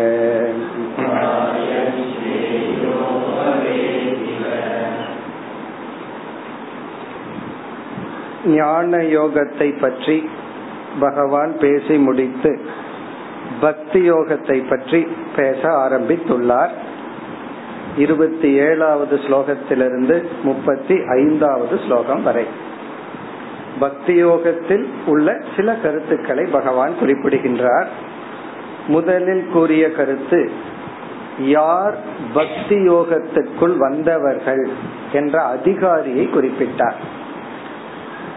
[8.54, 10.28] ஞான யோகத்தை பற்றி
[11.00, 12.58] பகவான் பேசி முடித்து
[13.60, 16.70] பக்தி யோகத்தை பற்றி பேச ஆரம்பித்துள்ளார்
[17.96, 22.46] இருபத்தி ஏழாவது ஸ்லோகத்திலிருந்து முப்பத்தி ஐந்தாவது ஸ்லோகம் வரை
[23.79, 27.87] பக்தி யோகத்தில் உள்ள சில கருத்துக்களை பகவான் குறிப்பிடுகின்றார்.
[28.87, 30.51] முதலில் கூறிய கருத்து
[31.39, 31.97] யார்
[32.33, 34.69] பக்தி யோகத்துக்குள் வந்தவர்கள்
[35.11, 36.99] என்ற அதிகாரியை குறிப்பிட்டார்.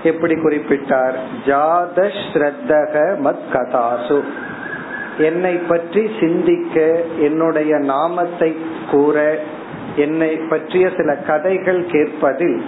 [0.03, 1.15] எப்படி குறிப்பிட்டார்?
[1.47, 2.95] ஜாத ஸ்ரத்தக
[3.25, 4.23] மத் கதாசு.
[5.19, 8.57] என்னை பற்றி சிந்திக்க என்னுடைய நாமத்தை
[8.91, 9.39] கூற
[9.97, 12.63] என்னை பற்றிய சில கதைகள் கேட்பதில்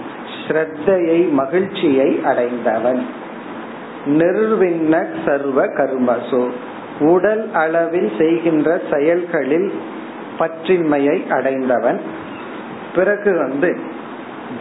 [0.47, 3.05] ஸ்ரத்தையை மகிழ்ச்சியை அடைந்தவன்.
[4.05, 6.51] நிர்வின்ன சர்வ கர்மசு.
[6.99, 9.73] உடல் அளவில் செய்கின்ற செயல்களில்
[10.39, 12.01] பற்றின்மையை அடைந்தவன்.
[12.95, 13.79] பிறகு வந்து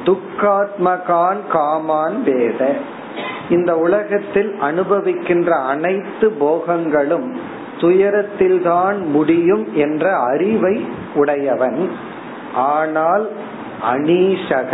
[0.05, 2.75] துக்காத்மகான் காமான் வேத.
[3.51, 7.37] இந்த உலகத்தில் அனுபவிக்கின்ற அனைத்து போகங்களும்
[7.79, 11.91] துயரத்தில்தான் முடியும் என்ற அறிவை உடையவன்.
[12.55, 13.29] ஆனால்
[13.93, 14.73] அனீஷக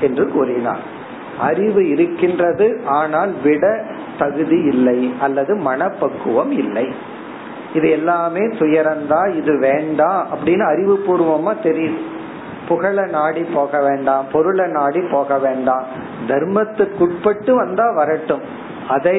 [0.00, 0.84] என்று கூறினார்.
[1.38, 2.66] அறிவு இருக்கின்றது
[2.98, 3.64] ஆனால் விட
[4.18, 6.86] தகுதி இல்லை அல்லது மனப்பக்குவம் இல்லை.
[7.74, 11.98] இது எல்லாமே துயரந்தா இது வேண்டாம் அப்படின்னு அறிவுபூர்வமா தெரியுது.
[12.68, 15.84] புகழ நாடி போக வேண்டாம் பொருளை நாடி போக வேண்டாம்.
[16.28, 18.44] தர்மத்துக்குட்பட்டு வந்தா வரட்டும்.
[18.88, 19.18] அதை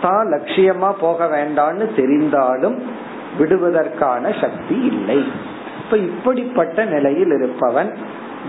[0.00, 2.76] தான் லட்சியமா போக வேண்டாம்னு தெரிந்தாலும்
[3.38, 5.20] விடுவதற்கான சக்தி இல்லை.
[5.82, 7.90] இப்ப இப்படிப்பட்ட நிலையில் இருப்பவன்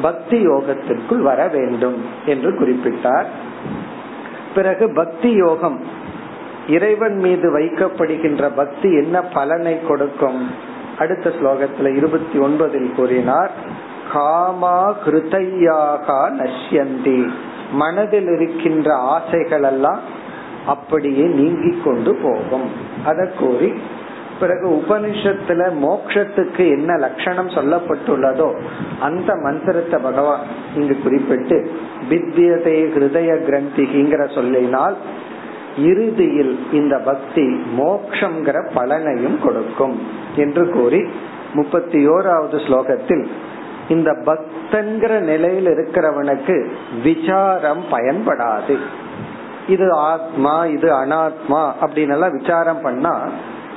[0.02, 3.26] பக்தி யோகத்திற்குள் வர வேண்டும் என்று குறிப்பிட்டார்.
[4.56, 5.80] பிறகு பக்தி யோகம்
[6.68, 10.52] இறைவன் மீது வைக்கப்படுகின்ற பக்தி என்ன பலனை கொடுக்கும்?
[11.00, 13.52] அடுத்த ஸ்லோகத்துல இருபத்தி ஒன்பதில் கூறினார்
[14.14, 17.30] காமா கிருத்தையாக நஷ்யந்தி.
[17.72, 20.00] மனதில் இருக்கின்ற ஆசைகள் எல்லாம்
[20.66, 22.70] அப்படியே நீங்கி கொண்டு போகும்.
[23.06, 23.74] அதை கூறி
[24.40, 28.60] பிறகு உபனிஷத்துல மோக்ஷத்துக்கு என்ன லட்சணம் சொல்லப்பட்டுள்ளதோ
[29.00, 30.40] அந்த மந்திரத்தை பகவான்
[30.76, 31.72] இங்கு குறிப்பிட்டு
[32.10, 34.98] வித்தியதை ஹிருதய கிரந்திகிங்கிற சொல்லினால்
[35.78, 37.42] இறுதியில் இந்த பக்தி
[37.78, 40.00] மோக்ஷங்கிற பலனையும் கொடுக்கும்.
[40.36, 41.04] என்று கூறி
[41.54, 43.26] முப்பத்தி ஓராவது ஸ்லோகத்தில்
[43.90, 46.68] இந்த பக்தங்கிற நிலையில் இருக்கிறவனுக்கு
[47.04, 48.78] விசாரம் பயன்படாது.
[49.68, 53.22] இது ஆத்மா இது அனாத்மா அப்படின்னு எல்லாம் விசாரம் பண்ணா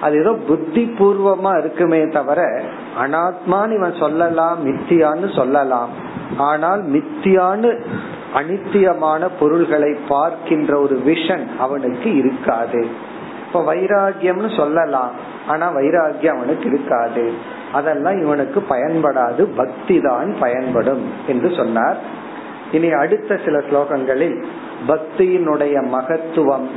[0.00, 2.40] அது ஏதோ புத்தி பூர்வமா இருக்குமே தவிர
[3.02, 5.90] அனாத்மான்னு இவன் சொல்லலாம் மித்தியான்னு சொல்லலாம்.
[6.36, 7.70] ஆனால் மித்தியான்னு
[8.34, 12.82] அனித்தியமான பொருள்களை பார்க்கின்ற ஒரு விஷன் அவனுக்கு இருக்காது.
[13.46, 15.12] இப்ப வைராகியம்னு சொல்லலாம்
[15.46, 17.24] ஆனா வைராகியம் அவனுக்கு இருக்காது.
[17.72, 21.98] அதெல்லாம் இவனுக்கு பயன்படாது பக்தி தான் பயன்படும் என்று சொன்னார்.
[22.72, 24.38] இனி அடுத்த சில ஸ்லோகங்களில்
[24.88, 26.68] பக்தியினுடைய மகத்துவம்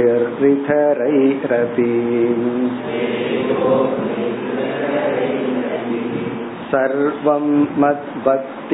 [6.72, 7.46] सर्वं
[7.82, 8.66] मद्भक्तियोगेन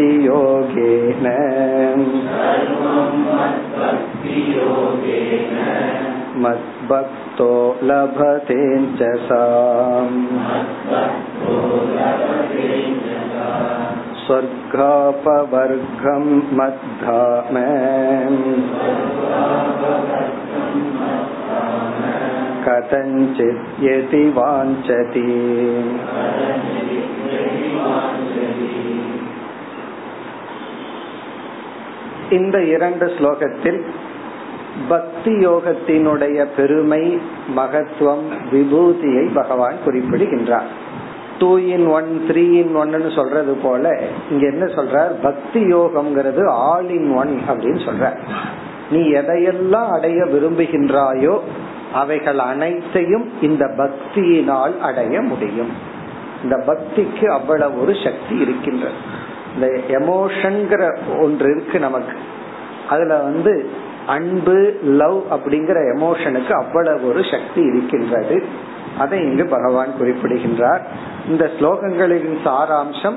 [6.45, 7.53] मद्भक्तो
[7.89, 10.21] लभतेञ्च साम्
[14.27, 16.25] स्वर्गापवर्गं
[16.59, 17.57] मद्धाम
[22.67, 25.29] कथञ्चित् यदि वाञ्छति
[32.37, 33.81] இந்த இரண்டு ஸ்லோகத்தில்
[34.90, 37.22] பக்தி யோகத்தினுடைய பெருமை
[37.56, 40.68] மகத்துவம் விபூதியை பகவான் குறிப்பிடுகின்றார்.
[41.40, 45.12] Two in one three in ஒன்னு சொல்றது போல இங்க என்ன சொல்றார்?
[45.22, 48.18] பக்தி யோகம்ங்கிறது ஆல் இன் ஒன் அப்படின்னு சொல்ற
[48.92, 51.40] நீ எதையெல்லாம் அடைய விரும்புகின்றாயோ
[51.94, 55.70] அவைகள் அனைத்தையும் இந்த பக்தியினால் அடைய முடியும்.
[56.44, 58.94] இந்த பக்திக்கு அவ்வளவு ஒரு சக்தி இருக்கின்றது.
[59.56, 62.18] இந்த எமோஷன்கிற ஒன்று இருக்கு நமக்கு.
[62.90, 63.70] அதுல வந்து
[64.08, 68.44] அன்பு லவ் அப்படிங்கிற எமோஷனுக்கு அவ்வளவு ஒரு சக்தி இருக்கின்றது.
[68.98, 70.88] அதை இங்கு பகவான் குறிப்பிடுகின்றார்.
[71.28, 73.16] இந்த ஸ்லோகங்களின் சாராம்சம்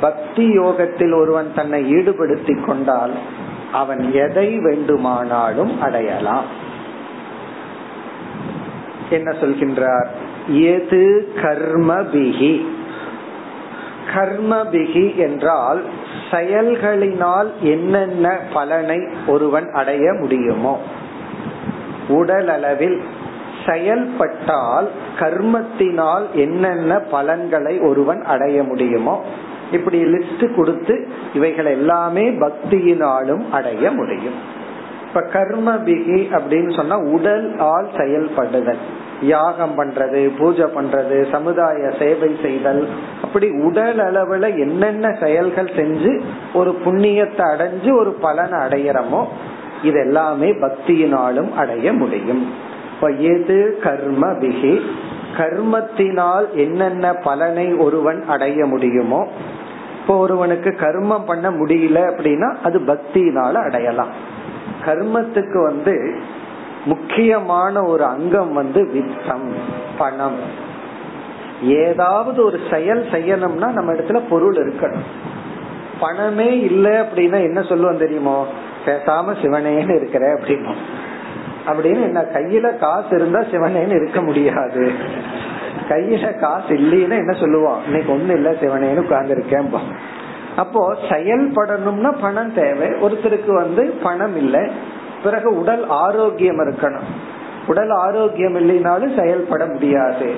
[0.00, 3.12] பக்தி யோகத்தில் ஒருவன் தன்னை ஈடுபடுத்தி கொண்டால்
[3.72, 6.44] அவன் எதை வேண்டுமானாலும் அடையலாம்.
[9.10, 10.06] என்ன சொல்கின்றார்?
[10.48, 12.66] எது கர்மபிகி?
[14.14, 15.82] கர்மபிகி என்றால்
[16.30, 20.78] செயல்களினால் என்னென்ன பலனை ஒருவன் அடைய முடியுமோ
[22.08, 23.02] உடல் அளவில்
[23.66, 24.88] செயல்பட்டால்
[25.18, 29.22] கர்மத்தினால் என்னென்ன பலன்களை ஒருவன் அடைய முடியுமோ
[29.72, 34.36] இப்படி லிஸ்ட் கொடுத்து இவைகள் எல்லாமே பக்தியினாலும் அடைய முடியும்.
[35.06, 38.82] இப்ப கர்ம பிகி அப்படின்னு சொன்னா உடல் ஆல் செயல்படுதல்.
[39.20, 42.88] யாகம் பண்றது பூஜை பண்றது சமுதாய சேவை செய்தல்.
[43.22, 46.20] அப்படி உடல் அளவுல என்னென்ன செயல்கள் செஞ்சு
[46.54, 49.24] ஒரு புண்ணியத்தை அடைஞ்சு ஒரு பலனை அடையிறமோ
[49.82, 52.52] இது எல்லாமே பக்தியினாலும் அடைய முடியும்.
[53.18, 54.80] எது கர்ம பிகி
[55.36, 59.26] கர்மத்தினால் என்னென்ன பலனை ஒருவன் அடைய முடியுமோ
[60.00, 64.08] இப்போ ஒருவனுக்கு கர்மம் பண்ண முடியல அப்படின்னா அது பக்தியினால அடையலாம்.
[64.86, 66.16] கர்மத்துக்கு வந்து
[66.86, 69.52] முக்கியமான ஒரு அங்கம் வந்து வித்தம்
[69.98, 70.36] பணம்.
[71.62, 75.04] ஏதாவது ஒரு செயல் செய்யணும்னா நம்ம இடத்துல பொருள் இருக்கணும்.
[76.00, 78.46] பணமே இல்லை அப்படின்னா என்ன சொல்லுவோம் தெரியுமோ?
[78.86, 80.74] பேசாம சிவனேன்னு இருக்கிற அப்படின்னு.
[81.66, 84.92] அப்படின்னு என்ன கையில காசு இருந்தா சிவனேன்னு இருக்க முடியாது.
[85.88, 89.70] கையில காசு இல்லைன்னா என்ன சொல்லுவான் இன்னைக்கு ஒண்ணு இல்ல சிவனேன்னு உட்கார்ந்து இருக்கேன்
[90.56, 92.88] அப்போ செயல்படணும்னா பணம் தேவை.
[92.88, 94.70] ஒருத்தருக்கு வந்து பணம் இல்லை.
[95.22, 97.08] பிறகு உடல் ஆரோக்கியம் இருக்கணும்.
[97.66, 100.34] உடல் ஆரோக்கியம் இல்லைனாலும் செயல்பட முடியாது.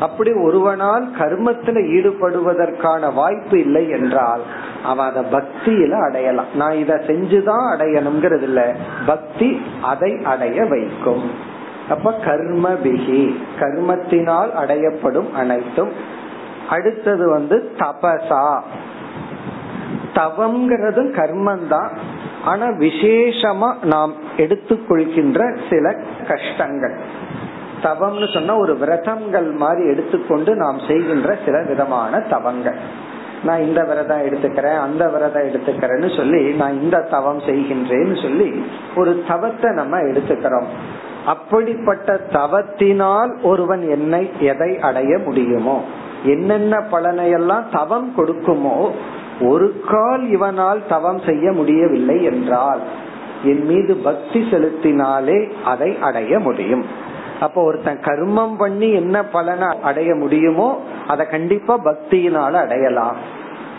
[0.00, 4.40] அப்படி ஒருவனால் கர்மத்துல ஈடுபடுவதற்கான வாய்ப்பு இல்லை என்றால்
[4.84, 6.46] அவன் அதை பக்தியில அடையலாம்.
[6.54, 8.74] நான் இத செஞ்சுதான் அடையணுங்கிறது இல்ல
[9.06, 11.30] பக்தி அதை அடைய வைக்கும்.
[11.88, 15.92] அப்ப கர்ம பிகி கர்மத்தினால் அடையப்படும் அனைத்தும்.
[16.70, 18.60] அடுத்தது வந்து தபசா.
[20.14, 21.90] தவம்ங்கிறதும் கர்மம் தான்
[22.44, 25.96] ஆனா விசேஷமா நாம் எடுத்துக்கொள்கின்ற சில
[26.28, 26.96] கஷ்டங்கள்.
[27.82, 33.06] தவம்னு சொன்னா ஒரு விரதங்கள் மாதிரி எடுத்துக்கொண்டு நாம் செய்கின்ற சில விதமான தவங்கள்.
[33.44, 38.62] நான் இந்த விரதம் எடுத்துக்கிறேன் அந்த விரதம் எடுத்துக்கிறேன்னு சொல்லி நான் இந்த தவம் செய்கின்றேன்னு சொல்லி
[38.96, 40.66] ஒரு தவத்தை நம்ம எடுத்துக்கிறோம்.
[41.26, 45.84] அப்படிப்பட்ட தவத்தினால் ஒருவன் என்னை எதை அடைய முடியுமோ
[46.24, 48.90] என்னென்ன பலனையெல்லாம் தவம் கொடுக்குமோ
[49.40, 52.80] ஒரு கால் இவனால் தவம் செய்ய முடியவில்லை என்றால்
[53.44, 56.84] என் மீது பக்தி செலுத்தினாலே அதை அடைய முடியும்.
[57.40, 63.16] அப்போ ஒருத்தன் கர்மம் பண்ணி என்ன பலனை அடைய முடியுமோ அதை கண்டிப்பா பக்தியினால அடையலாம்.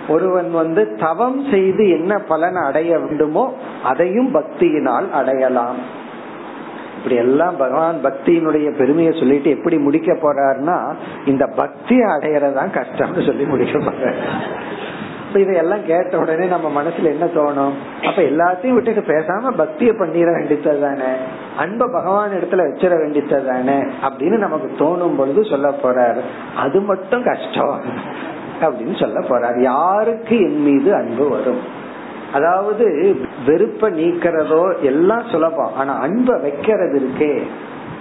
[0.07, 5.75] ஒருவன் வந்து தவம் செய்து என்ன பலனை அடைய வேண்டுமோ அதையும் பக்தியினால் அடையலாம்.
[6.97, 10.93] இப்படி எல்லாம் பகவான் பக்தியினுடைய பெருமையை சொல்லிட்டு எப்படி முடிக்க போறாருன்னா
[11.25, 14.13] இந்த பக்தியை அடையறதான் கஷ்டம்னு சொல்லி முடிக்க போற
[15.29, 18.05] இப்ப இதையெல்லாம் கேட்ட உடனே நம்ம மனசுல என்ன தோணும்?
[18.05, 21.11] அப்ப எல்லாத்தையும் விட்டுட்டு பேசாம பக்திய பண்ணிட வேண்டியது தானே
[21.57, 26.19] அன்ப பகவான் இடத்துல வச்சிட வேண்டியது தானே அப்படின்னு நமக்கு தோணும் பொழுது சொல்ல போறாரு.
[26.55, 27.81] அது மட்டும் கஷ்டம்.
[28.61, 29.61] அப்படின்னு சொல்ல போறாரு.
[29.61, 31.59] யாருக்கு என் மீது அன்பு வரும்?
[32.33, 35.75] அதாவது வெறுப்ப நீக்கிறதோ எல்லாம் சுலபம்.
[35.75, 37.41] ஆனா அன்பை வைக்கிறது இருக்கே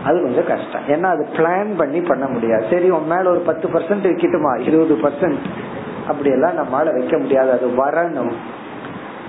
[0.04, 0.86] அது கொஞ்சம் கஷ்டம்.
[0.88, 2.66] ஏன்னா அது பிளான் பண்ணி பண்ண முடியாது.
[2.70, 5.38] சரி உன் மேல ஒரு பத்து பர்சன்ட் வைக்கட்டுமா இருபது பர்சன்ட்
[6.08, 7.50] அப்படி எல்லாம் நம்மால வைக்க முடியாது.
[7.50, 8.32] அது வரணும்.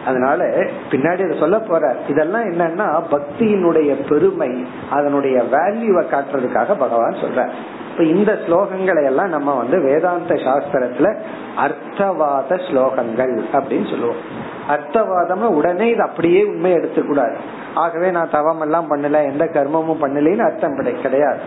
[0.05, 0.45] அதனால
[0.91, 1.95] பின்னாடி அதை சொல்ல போற.
[2.07, 7.49] இதெல்லாம் என்னன்னா பக்தியினுடைய பெருமை அதனுடைய வேல்யூவை காட்டுறதுக்காக பகவான் சொல்ற.
[7.91, 11.19] இப்ப இந்த ஸ்லோகங்களை எல்லாம் நம்ம வந்து வேதாந்த சாஸ்திரத்துல
[11.57, 14.21] அர்த்தவாத ஸ்லோகங்கள் அப்படின்னு சொல்லுவோம்.
[14.69, 17.35] அர்த்தவாதம் உடனே இது அப்படியே உண்மை எடுத்துக்கூடாது.
[17.75, 21.39] ஆகவே நான் தவம் எல்லாம் பண்ணல எந்த கர்மமும் பண்ணலன்னு அர்த்தம் கிடையாது.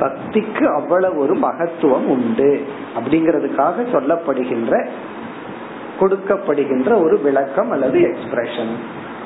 [0.00, 2.66] பக்திக்கு அவ்வளவு ஒரு மகத்துவம் உண்டு.
[2.96, 4.86] அப்படிங்கறதுக்காக சொல்லப்படுகின்ற
[6.00, 8.74] கொடுக்கப்படுகின்ற ஒரு விளக்கம் அல்லது எக்ஸ்பிரஷன்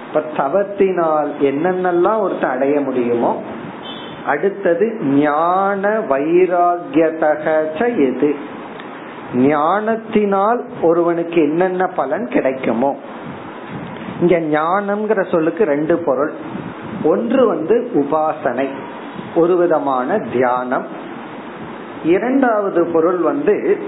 [0.07, 3.43] இப்ப தவத்தினால் என்னென்னலாம் ஒருத்தர் அடைய முடியுமோ
[4.27, 8.35] அடுத்தது ஞான வைராகியதக எது.
[9.35, 12.97] ஞானத்தினால் ஒருவனுக்கு என்னென்ன பலன் கிடைக்குமோ.
[14.21, 16.33] இங்க ஞானம்ங்கிற சொல்லுக்கு ரெண்டு பொருள்.
[17.03, 18.69] ஒன்று வந்து உபாசனை.
[19.35, 20.87] ஒரு விதமான தியானம்.
[22.05, 23.79] இரண்டாவது பொருள் வந்து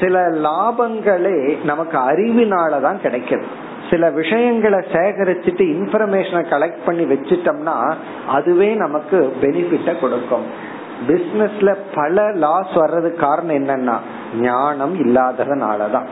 [0.00, 3.46] சில லாபங்களே நமக்கு அறிவினாலதான் கிடைக்கிறது
[3.90, 7.94] சில விஷயங்களை சேகரிச்சுட்டு இன்ஃபர்மேஷனை கலெக்ட் பண்ணி வச்சுட்டோம்னா
[8.28, 10.74] அதுவே நமக்கு பெனிஃபிட்ட கொடுக்கும்.
[11.08, 13.96] பிசினஸ்ல பல லாஸ் வர்றதுக்கு காரணம் என்னன்னா
[14.40, 16.06] ஞானம் இல்லாததுனாலதான்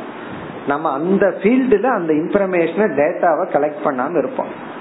[0.69, 4.73] நம்ம அந்த ஃபீல்டுல அந்த இன்ஃபர்மேஷனை டேட்டாவை கலெக்ட் பண்ணாம இருப்போம்.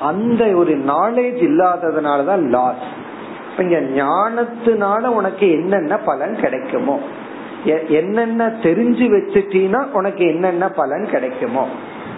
[0.00, 2.84] அந்த ஒரு நாலேஜ் இல்லாததுனாலதான் லாஸ்
[3.58, 7.00] இங்க ஞானத்தினால உனக்கு என்னென்ன பலன் கிடைக்குமோ?
[7.88, 11.68] என்னென்ன தெரிஞ்சு வச்சுட்டீனா உனக்கு என்னென்ன பலன் கிடைக்குமோ?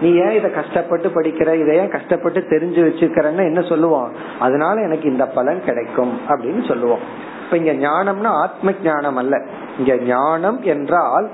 [0.00, 4.12] நீ ஏன் இதை கஷ்டப்பட்டு படிக்கிற இதை ஏன் கஷ்டப்பட்டு தெரிஞ்சு வச்சுக்கிறன்னு என்ன சொல்லுவோம்?
[4.40, 6.98] அதனால எனக்கு இந்த பலன் கிடைக்கும் அப்படின்னு சொல்லுவோம்.
[7.44, 9.42] இப்ப இங்க ஞானம்னா ஆத்ம ஞானம் அல்ல.
[9.78, 11.30] இங்க ஞானம் என்றால்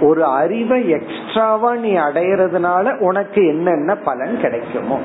[0.00, 5.00] ஒரு அறிவை எக்ஸ்ட்ராவா நீ அடையறதுனால உனக்கு என்னென்ன பலன் கிடைக்குமோ?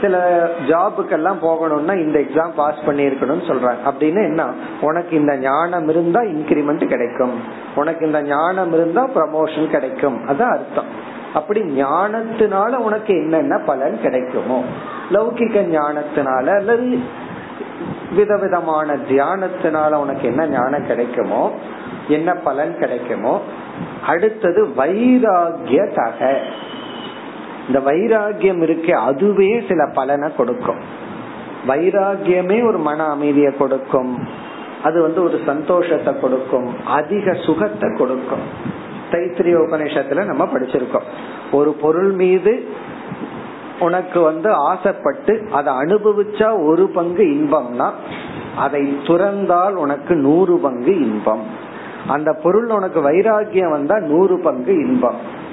[0.00, 3.76] சில ஜாபுக்கெல்லாம் போகணும்னா இந்த எக்ஸாம் பாஸ் பண்ணிருக்கணும்னு சொல்றாங்க.
[3.84, 4.46] அப்படின்னு என்ன?
[4.80, 7.40] உனக்கு இந்த ஞானம் இருந்தா இன்கிரிமெண்ட் கிடைக்கும்.
[7.74, 10.28] உனக்கு இந்த ஞானம் இருந்தா ப்ரமோஷன் கிடைக்கும்.
[10.28, 11.14] அதான் அர்த்தம்.
[11.34, 14.64] அப்படி ஞானத்தினால உனக்கு என்னென்ன பலன் கிடைக்குமோ
[15.12, 16.98] லௌகிக்க ஞானத்தினால அல்லது
[18.16, 21.52] விதவிதமான தியானத்தினால உனக்கு என்ன ஞானம் கிடைக்குமோ
[22.08, 23.40] என்ன பலன் கிடைக்குமோ
[24.06, 26.40] அடுத்தது வைராகிய தக.
[27.66, 30.78] இந்த வைராகியம் இருக்கு அதுவே சில பலனை கொடுக்கும்.
[31.68, 34.28] வைராகியமே ஒரு மன அமைதியை கொடுக்கும்.
[34.82, 36.84] அது வந்து ஒரு சந்தோஷத்தை கொடுக்கும்.
[36.86, 38.74] அதிக சுகத்தை கொடுக்கும்.
[39.10, 41.06] தைத்திரிய உபநிஷத்துல நம்ம படிச்சிருக்கோம்.
[41.52, 42.68] ஒரு பொருள் மீது
[43.80, 47.90] உனக்கு வந்து ஆசைப்பட்டு அதை அனுபவிச்சா ஒரு பங்கு இன்பம்னா
[48.56, 51.42] அதை துறந்தால் உனக்கு நூறு பங்கு இன்பம்.
[52.06, 55.44] அந்த பொருள் உனக்கு வைராகியம் வந்தா நூறு பங்கு இன்பம்.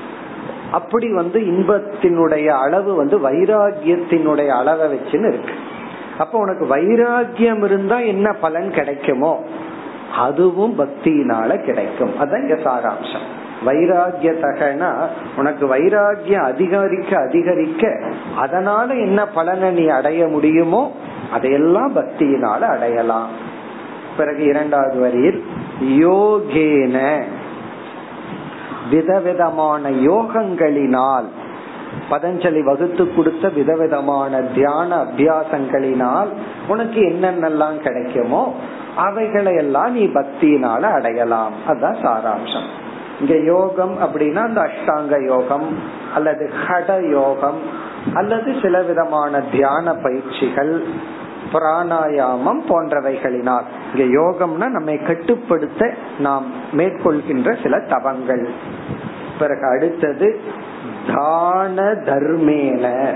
[0.73, 5.53] அப்படி வந்து இன்பத்தினுடைய அளவு வந்து வைராகியத்தினுடைய அளவை வச்சுன்னு இருக்கு.
[6.17, 9.33] அப்ப உனக்கு வைராகியம் இருந்தா என்ன பலன் கிடைக்குமோ
[10.17, 12.13] அதுவும் பக்தியினால கிடைக்கும்.
[12.21, 13.25] அதான் இங்க சாராம்சம்.
[13.65, 14.91] வைராகியத்தகனா
[15.37, 17.91] உனக்கு வைராகியம் அதிகரிக்க அதிகரிக்க
[18.37, 20.83] அதனால என்ன பலனை நீ அடைய முடியுமோ
[21.33, 23.29] அதையெல்லாம் பக்தியினால அடையலாம்.
[24.17, 25.43] பிறகு இரண்டாவது வரியில்
[25.81, 27.23] யோகேன.
[28.93, 31.27] விதவிதமான யோகங்களினால்
[32.11, 36.29] பதஞ்சலி வகுத்து கொடுத்த விதவிதமான தியான அபியாசங்களினால்
[36.67, 38.43] உனக்கு என்னென்னலாம் கிடைக்குமோ
[38.95, 41.53] அவைகளை எல்லாம் நீ பக்தியினால அடையலாம்.
[41.67, 42.67] அதுதான் சாராம்சம்.
[43.21, 45.67] இங்க யோகம் அப்படின்னா அந்த அஷ்டாங்க யோகம்
[46.15, 47.59] அல்லது ஹட யோகம்
[48.13, 50.73] அல்லது சில விதமான தியான பயிற்சிகள்
[51.53, 53.63] பிராணாயாமம் போன்றவைகளினால்.
[53.93, 58.49] இங்க யோகம்னா நம்மை கட்டுப்படுத்த நாம் மேற்கொள்கின்ற சில தவங்கள்.
[59.39, 60.39] பிறகு அடுத்தது
[61.15, 63.13] தான தர்மேன.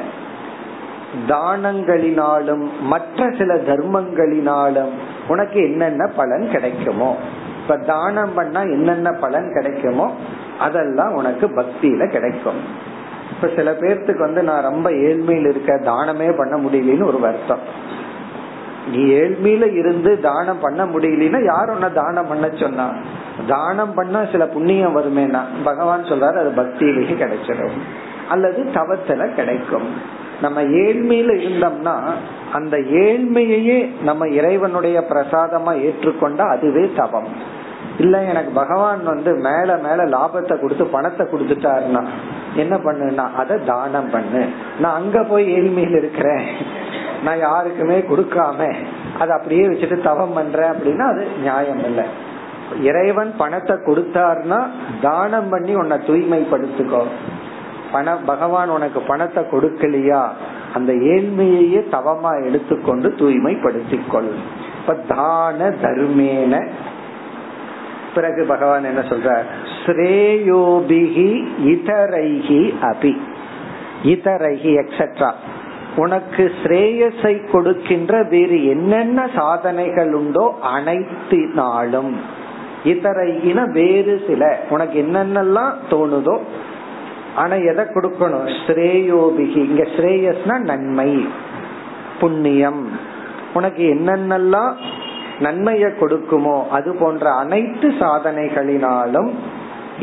[1.27, 4.91] தானங்களினாலும் மற்ற சில தர்மங்களினாலும்
[5.27, 7.17] உனக்கு என்னென்ன பலன் கிடைக்குமோ.
[7.61, 10.15] இப்ப தானம் பண்ணா என்னென்ன பலன் கிடைக்குமோ
[10.59, 12.61] அதெல்லாம் உனக்கு பக்தியில கிடைக்கும்.
[13.31, 17.59] இப்ப சில பேர்த்துக்கு வந்து நான் ரொம்ப ஏழ்மையில் இருக்க தானமே பண்ண முடியலன்னு ஒரு வருத்தம்.
[18.91, 22.91] நீ ஏழ்மையில இருந்து தானம் பண்ண முடியலன்னா யார் உன்ன தானம் பண்ண சொன்னா?
[23.47, 25.39] தானம் பண்ணா சில புண்ணியம் வருமேனா?
[25.63, 27.77] பகவான் சொல்றாரு அது பக்தியிலேயே கிடைச்சிடும்.
[28.29, 30.15] அல்லது தவத்துல கிடைக்கும்.
[30.41, 31.95] நம்ம ஏழ்மையில இருந்தோம்னா
[32.53, 37.27] அந்த ஏழ்மையையே நம்ம இறைவனுடைய பிரசாதமா ஏற்றுக்கொண்டா அதுவே தவம்.
[37.97, 42.03] இல்ல எனக்கு பகவான் வந்து மேல மேல லாபத்தை கொடுத்து பணத்தை கொடுத்துட்டாருன்னா
[42.55, 44.45] என்ன பண்ணுனா அத தானம் பண்ணு.
[44.79, 46.45] நான் அங்க போய் ஏழ்மையில் இருக்கிறேன்.
[47.23, 48.73] நான் யாருக்குமே கொடுக்காம
[49.19, 52.03] அதை அப்படியே வச்சுட்டு தவம் பண்றேன் அப்படின்னா அது நியாயம் இல்லை.
[52.81, 54.67] இறைவன் பணத்தை கொடுத்தாருன்னா
[55.01, 57.03] தானம் பண்ணி உன்னை தூய்மைப்படுத்திக்கோ.
[57.91, 60.27] பண பகவான் உனக்கு பணத்தை கொடுக்கலையா?
[60.73, 64.31] அந்த ஏழ்மையையே தவமா எடுத்துக்கொண்டு தூய்மைப்படுத்திக்கொள்.
[64.79, 66.67] இப்ப தான தர்மேன.
[68.15, 69.41] பிறகு பகவான் என்ன சொல்ற
[69.85, 73.17] ஸ்ரேயோபிகி இதரைகி அபி.
[74.03, 75.33] இதரைகி எக்ஸெட்ரா
[75.97, 82.11] உனக்கு ஸ்ரேயஸை கொடுக்கின்ற வேறு என்னென்ன சாதனைகள் உண்டோ அனைத்தினாலும்
[82.91, 86.35] இத்தரையின வேறு சில உனக்கு என்னென்னலாம் தோணுதோ
[87.41, 88.47] ஆனா எதை கொடுக்கணும்?
[88.65, 89.59] ஸ்ரேயோபிகி.
[89.69, 91.09] இங்க ஸ்ரேயஸ்னா நன்மை
[92.19, 92.83] புண்ணியம்.
[93.53, 94.73] உனக்கு என்னென்னலாம்
[95.39, 99.29] நன்மையை கொடுக்குமோ அது போன்ற அனைத்து சாதனைகளினாலும்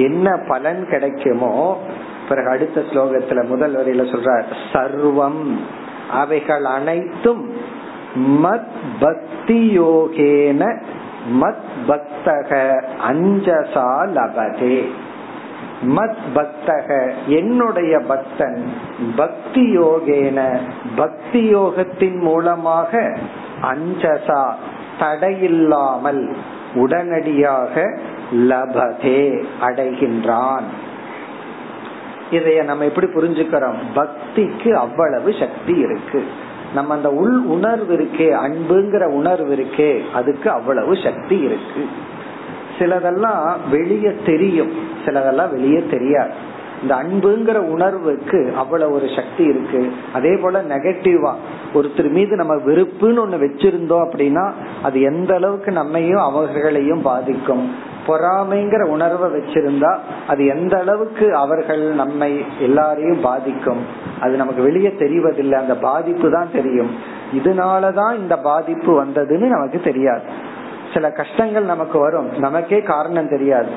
[0.07, 1.55] என்ன பலன் கிடைக்குமோ
[2.29, 4.31] பிறகு அடுத்த ஸ்லோகத்துல முதல் வரையில சொல்ற
[4.73, 5.43] சர்வம்.
[6.11, 7.51] அவைகள் அனைத்தும்
[8.17, 10.83] மத் பக்தி யோகேன
[11.41, 14.85] மத் பக்தக அஞ்சசா லபதே.
[15.97, 18.73] மத் பக்தக என்னுடைய பக்தன்
[19.17, 20.59] பக்தி யோகேன
[20.97, 23.17] பக்தி யோகத்தின் மூலமாக
[23.63, 24.53] அஞ்சசா
[25.01, 26.35] தடையில்லாமல்
[26.75, 27.99] உடனடியாக
[28.33, 30.65] லபதே அடைகின்றான்.
[32.31, 33.75] இதைய நம்ம எப்படி புரிஞ்சுக்கிறோம்?
[33.95, 36.25] பக்திக்கு அவ்வளவு சக்தி இருக்கு.
[36.75, 41.87] நம்ம அந்த உள் உணர்வு இருக்கே அன்புங்கிற உணர்வு இருக்கே அதுக்கு அவ்வளவு சக்தி இருக்கு.
[42.79, 44.73] சிலதெல்லாம் வெளியே தெரியும்.
[45.05, 46.53] சிலதெல்லாம் வெளியே தெரியாது.
[46.83, 49.93] இந்த அன்புங்கிற உணர்வுக்கு அவ்வளவு ஒரு சக்தி இருக்கு.
[50.13, 51.33] அதே போல நெகட்டிவா
[51.75, 54.53] ஒருத்தர் மீது நம்ம வெறுப்புன்னு ஒண்ணு வச்சிருந்தோம் அப்படின்னா
[54.83, 57.93] அது எந்த அளவுக்கு நம்மையும் அவர்களையும் பாதிக்கும்.
[58.07, 63.87] பொறாமைங்கிற உணர்வை வச்சிருந்தா அது எந்த அளவுக்கு அவர்கள் நம்மை எல்லாரையும் பாதிக்கும்.
[64.21, 65.53] அது நமக்கு வெளியே தெரிவதில்லை.
[65.53, 66.91] அந்த பாதிப்பு தான் தெரியும்.
[67.33, 70.23] இதனாலதான் இந்த பாதிப்பு வந்ததுன்னு நமக்கு தெரியாது.
[70.95, 72.39] சில கஷ்டங்கள் நமக்கு வரும்.
[72.39, 73.69] நமக்கே காரணம் தெரியாது.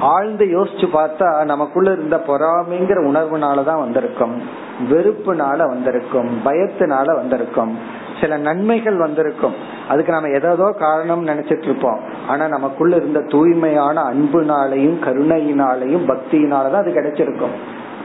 [0.00, 4.42] ஆழ்ந்து யோசிச்சு பார்த்தா நமக்குள்ள இருந்த பொறாமைங்கிற உணர்வுனாலதான் வந்திருக்கும்.
[4.90, 6.40] வெறுப்புனால வந்திருக்கும்.
[6.44, 7.78] பயத்தினால வந்திருக்கும்.
[8.24, 9.54] சில நன்மைகள் வந்திருக்கும்.
[9.88, 12.00] அதுக்கு நம்ம ஏதோ காரணம் நினைச்சிட்டு இருப்போம்.
[12.28, 17.54] ஆனா நமக்குள்ள இருந்த தூய்மையான அன்புனாலையும் கருணையினாலையும் பக்தியினாலதான் அது கிடைச்சிருக்கும்.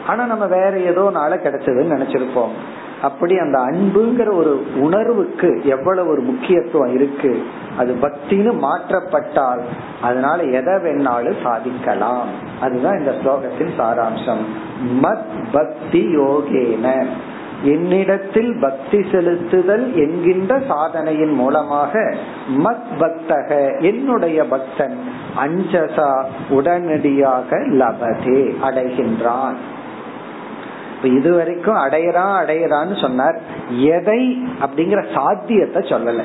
[0.07, 2.51] ஆனா நம்ம வேற ஏதோ நாள கிடைச்சதுன்னு நினைச்சிருப்போம்.
[3.01, 7.43] அப்படி அந்த அன்புங்கிற ஒரு உணர்வுக்கு எவ்வளவு ஒரு முக்கியத்துவம் இருக்கு
[7.77, 9.61] அது பக்தின்னு மாற்றப்பட்டால்
[10.01, 12.27] அதனால எதை வேணாலும் சாதிக்கலாம்.
[12.61, 14.43] அதுதான் இந்த ஸ்லோகத்தின் சாராம்சம்.
[15.01, 17.05] மத் பக்தி யோகேன.
[17.63, 22.13] என்னிடத்தில் பக்தி செலுத்துதல் என்கின்ற சாதனையின் மூலமாக
[22.57, 24.97] மத் பக்தக என்னுடைய பக்தன்
[25.37, 29.55] அஞ்சசா உடனடியாக லபதே அடைகின்றான்.
[31.03, 33.39] இதுவரைக்கும் அடையறான் அடையறான்னு சொன்னார்.
[33.77, 36.21] எதை அப்படிங்கிற சாத்தியத்தை சொல்லல.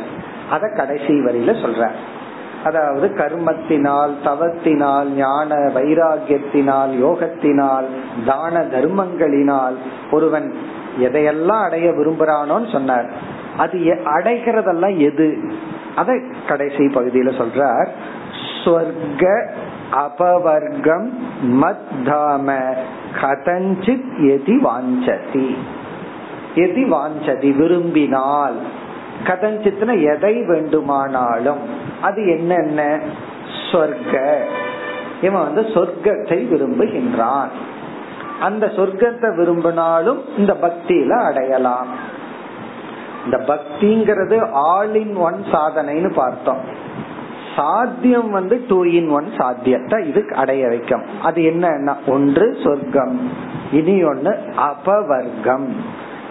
[0.50, 1.90] அத கடைசி வரியில சொல்ற
[2.64, 7.85] அதாவது கர்மத்தினால் தவத்தினால் ஞான வைராகியத்தினால் யோகத்தினால்
[8.26, 9.74] தான தர்மங்களினால்
[10.11, 10.54] ஒருவன்
[11.00, 13.11] எதையெல்லாம் அடைய விரும்புறானோன்னு சொன்னார்.
[13.57, 15.52] அது அடைகிறதெல்லாம் எது?
[15.96, 17.88] அத கடைசி பகுதியில சொல்றார்.
[18.64, 19.50] ஸ்வர்க
[19.92, 21.09] அபவர்க்கம்
[21.44, 22.76] மத்தாம
[23.20, 25.57] கதஞ்சித் எதி வாஞ்சதி.
[26.54, 28.57] எதி வாஞ்சதி விரும்பினால்.
[29.24, 31.61] கதஞ்சித்னா எதை வேண்டுமானாலும்.
[32.02, 33.00] அது என்னென்ன?
[33.72, 34.37] சொர்க்க
[35.22, 37.48] இவன் வந்து சொர்க்கத்தை விரும்புகின்றான்.
[38.40, 41.86] அந்த சொர்க்கத்தை விரும்பினாலும் இந்த பக்தியில அடையலாம்.
[43.24, 46.82] இந்த பக்திங்கிறது ஆல் இன் ஒன் சாதனைன்னு பார்த்தோம்.
[47.56, 51.02] சாத்தியம் வந்து டூ இன் ஒன் சாத்தியத்தை இது அடைய வைக்கும்.
[51.22, 53.30] அது என்ன ஒன்று சொர்க்கம்
[53.72, 55.66] இனி ஒன்னு அபவர்க்கம்.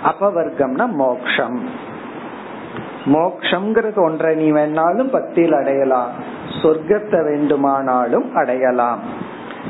[0.06, 1.70] அபவர்க்கம்னா மோக்ஷம்.
[3.06, 6.10] மோக்ஷங்கிறது ஒன்றை நீ வேணாலும் பக்தியில் அடையலாம்.
[6.62, 9.00] சொர்க்கத்தை வேண்டுமானாலும் அடையலாம்.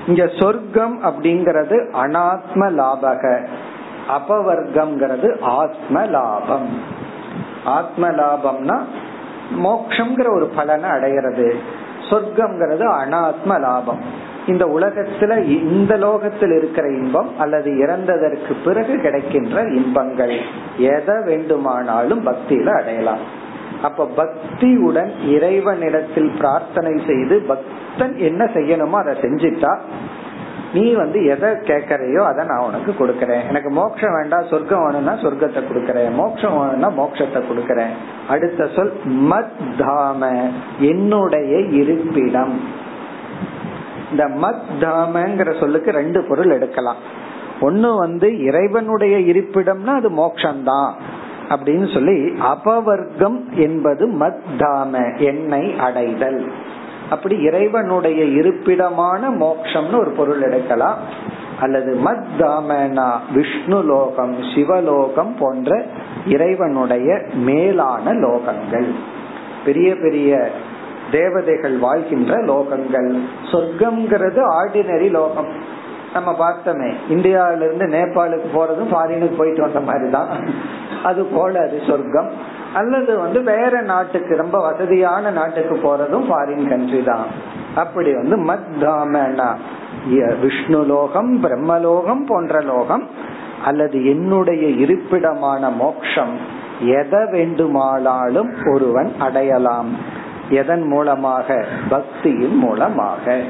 [0.08, 3.48] இங்க சொர்க்கம் அப்படிங்கறது அனாத்ம லாபக.
[4.18, 6.82] அபவர்க்கம்ங்கிறது ஆத்ம லாபம்.
[7.66, 8.82] ஆத்ம லாபம்னா
[9.64, 11.56] மோக்ஷங்கிற ஒரு பலனை அடைகிறது
[12.10, 14.00] சொர்க்கம்ங்கிறது அனாத்ம லாபம்.
[14.48, 20.38] இந்த உலகத்துல இந்த லோகத்தில் இருக்கிற இன்பம் அல்லது இறந்ததற்கு பிறகு கிடைக்கின்ற இன்பங்கள்.
[20.78, 23.42] எதை வேண்டுமானாலும் பக்தியில அடையலாம்.
[23.84, 29.74] அப்ப பக்தியுடன் இறைவனிடத்தில் பிரார்த்தனை செய்து பக்தன் என்ன செய்யணுமோ அதை செஞ்சிட்டா
[30.74, 33.44] நீ வந்து எதை கேட்கறையோ அதை நான் உனக்கு கொடுக்கறேன்.
[33.50, 36.12] எனக்கு மோட்சம் வேண்டாம் சொர்க்கம் வேணும்னா சொர்க்கத்தை கொடுக்கறேன்.
[36.12, 37.94] மோட்சம் வேணும்னா மோட்சத்தை கொடுக்கறேன்.
[38.28, 40.32] அடுத்த சொல் மத் தாம
[40.80, 42.56] என்னுடைய இருப்பிடம்.
[44.12, 47.02] இந்த மத் தாமங்கிற சொல்லுக்கு ரெண்டு பொருள் எடுக்கலாம்.
[47.62, 50.92] ஒன்னு வந்து இறைவனுடைய இருப்பிடம்னா அது மோக்ஷம்தான்
[51.50, 56.52] அப்படின்னு சொல்லி அபவர்க்கம் என்பது மத்தாம என்னை அடைதல்.
[57.10, 60.98] அப்படி இறைவனுடைய இருப்பிடமான மோக்ஷம்னு ஒரு பொருள் எடுக்கலாம்.
[61.60, 65.84] அல்லது மத்தாமனா விஷ்ணு லோகம் சிவலோகம் போன்ற
[66.28, 68.88] இறைவனுடைய மேலான லோகங்கள்.
[69.66, 70.50] பெரிய பெரிய
[71.12, 73.20] தேவதைகள் வாழ்கின்ற லோகங்கள்.
[73.52, 75.82] சொர்க்கம்ங்கிறது ஆர்டினரி லோகம்.
[76.14, 80.28] நம்ம பார்த்தோமே இந்தியாவில இருந்து நேபாளுக்கு போறதும் ஃபாரினுக்கு போயிட்டு வந்த மாதிரி தான்
[81.04, 82.30] அது போல அது சொர்க்கம்.
[82.74, 87.26] அல்லது வந்து வேற நாட்டுக்கு ரொம்ப வசதியான நாட்டுக்கு போறதும் ஃபாரின் கண்ட்ரி தான்.
[87.76, 89.56] அப்படி வந்து மத் தாமனா
[90.42, 93.08] விஷ்ணு லோகம் பிரம்மலோகம் போன்ற லோகம்
[93.66, 96.38] அல்லது என்னுடைய இருப்பிடமான மோக்ஷம்
[96.80, 99.98] எதை வேண்டுமானாலும் ஒருவன் அடையலாம்.
[100.50, 101.66] எதன் மூலமாக?
[101.90, 103.42] பக்தியின் மூலமாக.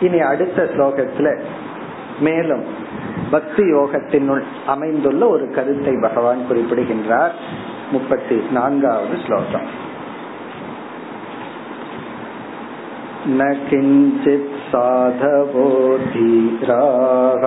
[0.00, 1.38] இனி அடுத்த ஸ்லோகத்துல
[2.20, 2.64] மேலும்
[3.31, 7.33] பக்தி யோகத்தினுள் அமைந்துள்ள ஒரு கருத்தை பகவான் குறிப்பிடுகின்றார்
[7.91, 9.67] முப்பத்தி நான்காவது ஸ்லோகம்
[13.27, 17.43] न किञ्चित् साधवो धीराः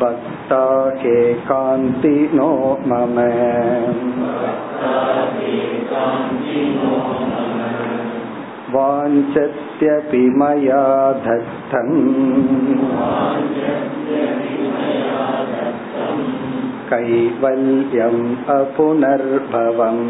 [0.00, 0.64] भक्ता
[1.00, 2.50] के कान्तिनो
[2.86, 3.16] मम
[8.72, 10.82] वाञ्छत्यपि मया
[11.24, 11.96] दत्तम्
[16.90, 20.04] कैवल्यम् अपुनर्भवम्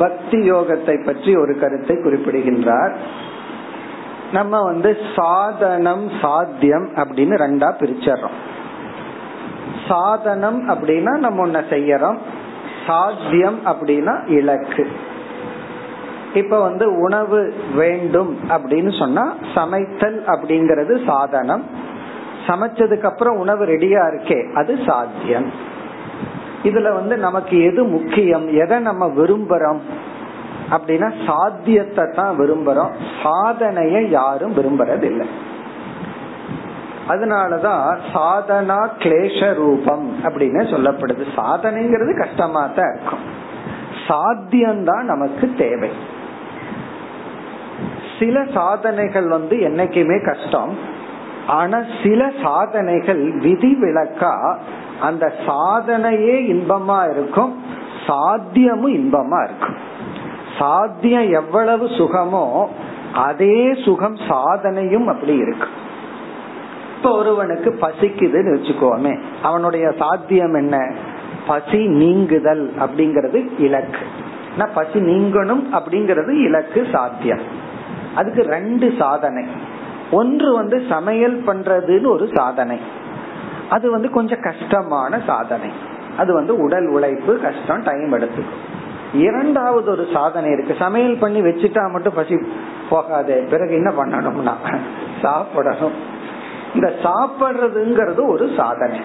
[0.00, 2.94] பக்தி யோகத்தை பற்றி ஒரு கருத்தை குறிப்பிடுகின்றார்
[4.32, 8.36] நம்ம வந்து சாதனம் சாத்தியம் அப்படின்னு ரெண்டா பிரிச்சறோம்
[9.91, 12.17] சாதனம் அப்படின்னா நம்ம ஒன்ன செய்யறோம்.
[12.87, 14.83] சாத்தியம் அப்படின்னா இலக்கு.
[16.33, 17.39] இப்ப வந்து உணவு
[17.75, 19.23] வேண்டும் அப்படின்னு சொன்னா
[19.55, 21.63] சமைத்தல் அப்படிங்கறது சாதனம்.
[22.47, 25.49] சமைச்சதுக்கு அப்புறம் உணவு ரெடியா இருக்கே அது சாத்தியம்.
[26.63, 29.81] இதுல வந்து நமக்கு எது முக்கியம் எதை நம்ம விரும்புறோம்
[30.69, 32.91] அப்படின்னா சாத்தியத்தை தான் விரும்புறோம்.
[33.23, 35.27] சாதனைய யாரும் விரும்புறது இல்லை
[37.11, 41.25] அதனாலதான் சாதனா கிளேஷ ரூபம் அப்படின்னு சொல்லப்படுது.
[41.37, 43.39] சாதனைங்கிறது கஷ்டமா தான் இருக்கும்.
[44.07, 45.91] சாத்தியம்தான் நமக்கு தேவை.
[48.19, 50.77] சில சாதனைகள் வந்து என்னைக்குமே கஷ்டம்.
[51.47, 54.57] ஆனா சில சாதனைகள் விதி விளக்கா
[55.01, 57.63] அந்த சாதனையே இன்பமா இருக்கும்.
[58.07, 59.75] சாத்தியமும் இன்பமா இருக்கும்.
[60.59, 62.69] சாத்தியம் எவ்வளவு சுகமோ
[63.13, 65.67] அதே சுகம் சாதனையும் அப்படி இருக்கு.
[67.01, 70.93] இப்ப ஒருவனுக்கு பசிக்குதுன்னு வச்சுக்கோமே அவனுடைய சாத்தியம் என்ன?
[71.47, 73.99] பசி நீங்குதல் அப்படிங்கறது இலக்கு.
[74.73, 77.39] பசி நீங்கணும் அப்படிங்கறது இலக்கு சாத்தியம்.
[78.15, 79.45] அதுக்கு ரெண்டு சாதனை.
[80.11, 82.79] ஒன்று வந்து சமையல் பண்றதுன்னு ஒரு சாதனை.
[83.69, 85.69] அது வந்து கொஞ்சம் கஷ்டமான சாதனை.
[86.17, 90.75] அது வந்து உடல் உழைப்பு கஷ்டம் டைம் எடுத்துக்கும் இரண்டாவது ஒரு சாதனை இருக்கு.
[90.79, 92.39] சமையல் பண்ணி வச்சுட்டா மட்டும் பசி
[92.89, 93.39] போகாதே.
[93.39, 94.77] பிறகு என்ன பண்ணணும்னா
[95.21, 96.19] சாப்பிடணும்.
[96.75, 98.99] இந்த சாப்பிடுறதுங்கிறது ஒரு சாதனை.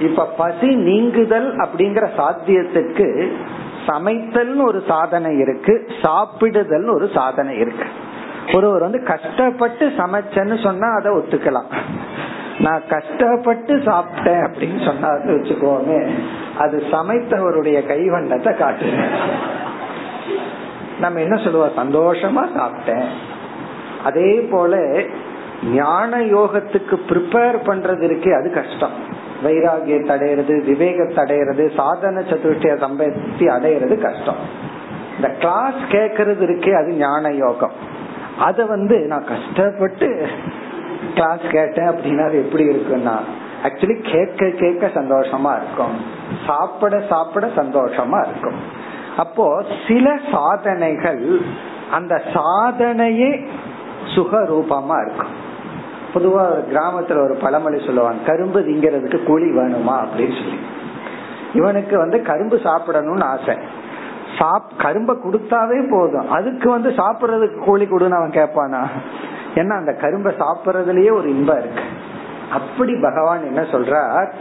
[0.00, 3.08] இப்ப பசி நீங்குதல் அப்படிங்கிற சாத்தியத்துக்கு
[3.86, 7.88] சமைத்தல்னு ஒரு சாதனை இருக்கு சாப்பிடுதல் ஒரு சாதனை இருக்கு.
[8.54, 11.70] ஒருவர் வந்து கஷ்டப்பட்டு சமைச்சேன்னு சொன்னா அதை ஒத்துக்கலாம்.
[12.58, 15.98] நான் கஷ்டப்பட்டு சாப்பிட்டேன் அப்படின்னு சொன்னா வச்சுக்கோமே
[16.58, 18.86] அது சமைத்தவருடைய கைவண்ணத்தை காட்டு
[21.00, 21.76] நம்ம என்ன சொல்லுவோம்?
[21.76, 23.04] சந்தோஷமா சாப்பிட்டேன்.
[24.04, 24.76] அதே போல
[25.64, 28.90] ஞான யோகத்துக்கு ப்ரிப்பேர் பண்றது இருக்கே அது கஷ்டம்.
[29.44, 34.36] வைராகியத்தை அடையிறது விவேகத்தை அடையிறது சாதன சதுர்த்திய சம்பத்தி அடையிறது கஷ்டம்.
[35.16, 37.70] இந்த கிளாஸ் கேக்குறது இருக்கே அது ஞான யோகம்.
[38.38, 40.26] அத வந்து நான் கஷ்டப்பட்டு
[41.14, 43.16] கிளாஸ் கேட்டேன் அப்படின்னா அது எப்படி இருக்குன்னா
[43.64, 45.94] ஆக்சுவலி கேட்க கேட்க சந்தோஷமா இருக்கும்.
[46.46, 48.54] சாப்பிட சாப்பிட சந்தோஷமா இருக்கும்.
[49.16, 51.40] அப்போ சில சாதனைகள்
[51.90, 53.46] அந்த சாதனையே
[54.14, 55.46] சுகரூபமா இருக்கும்.
[56.14, 60.58] பொதுவா ஒரு கிராமத்துல ஒரு பழமொழி சொல்லுவாங்க கரும்பு திங்கிறதுக்கு கூலி வேணுமா அப்படின்னு சொல்லி.
[61.52, 63.56] இவனுக்கு வந்து கரும்பு சாப்பிடணும்னு ஆசை.
[64.38, 66.30] சாப் கரும்ப கொடுத்தாவே போதும்.
[66.30, 68.86] அதுக்கு வந்து சாப்பிடுறதுக்கு கூலி கொடுன்னு அவன் கேட்பானா?
[69.54, 71.82] ஏன்னா அந்த கரும்பை சாப்பிடுறதுலயே ஒரு இன்பம் இருக்கு.
[72.52, 74.32] அப்படி பகவான் என்ன சொல்றார்?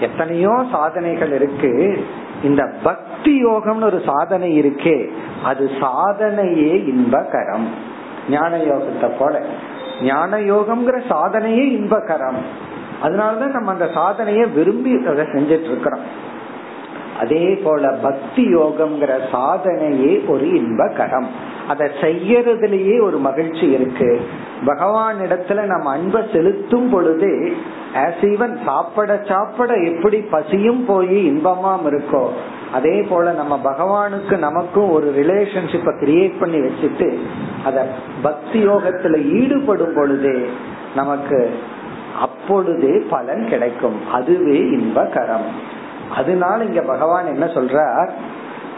[0.00, 2.04] எத்தனையோ சாதனைகள் இருக்கு.
[2.42, 5.10] இந்த பக்தி யோகம்னு ஒரு சாதனை இருக்கே.
[5.44, 7.68] அது சாதனையே இன்பகரம்.
[8.30, 9.42] ஞான யோகத்தை போல.
[10.02, 12.40] ஞான யோகம்ங்கிற சாதனையே இன்பகரம்.
[13.02, 16.34] அதனாலதான் நம்ம அந்த சாதனைய விரும்பி அதை செஞ்சிட்டு இருக்கிறோம்
[17.20, 21.28] அதே போல பக்தி யோகம்ங்கிற சாதனையே ஒரு இன்பகரம்.
[21.68, 24.20] அதை செய்யறதுலயே ஒரு மகிழ்ச்சி இருக்கு.
[24.64, 27.52] பகவான் இடத்துல நம்ம அன்பை செலுத்தும் பொழுது
[27.94, 32.28] ஆஸ் ஈவன் சாப்பிட சாப்பிட எப்படி பசியும் போய் இன்பமாம் இருக்கோ
[32.72, 37.18] அதே போல நம்ம பகவானுக்கு நமக்கும் ஒரு ரிலேஷன்ஷிப்பை கிரியேட் பண்ணி வச்சுட்டு
[37.64, 37.86] அத
[38.22, 40.46] பக்தி யோகத்துல ஈடுபடும் பொழுதே
[40.94, 41.50] நமக்கு
[42.20, 44.00] அப்பொழுதே பலன் கிடைக்கும்.
[44.12, 45.44] அதுவே இன்பகரம்
[46.10, 48.10] அதனால இங்க பகவான் என்ன சொல்றார்?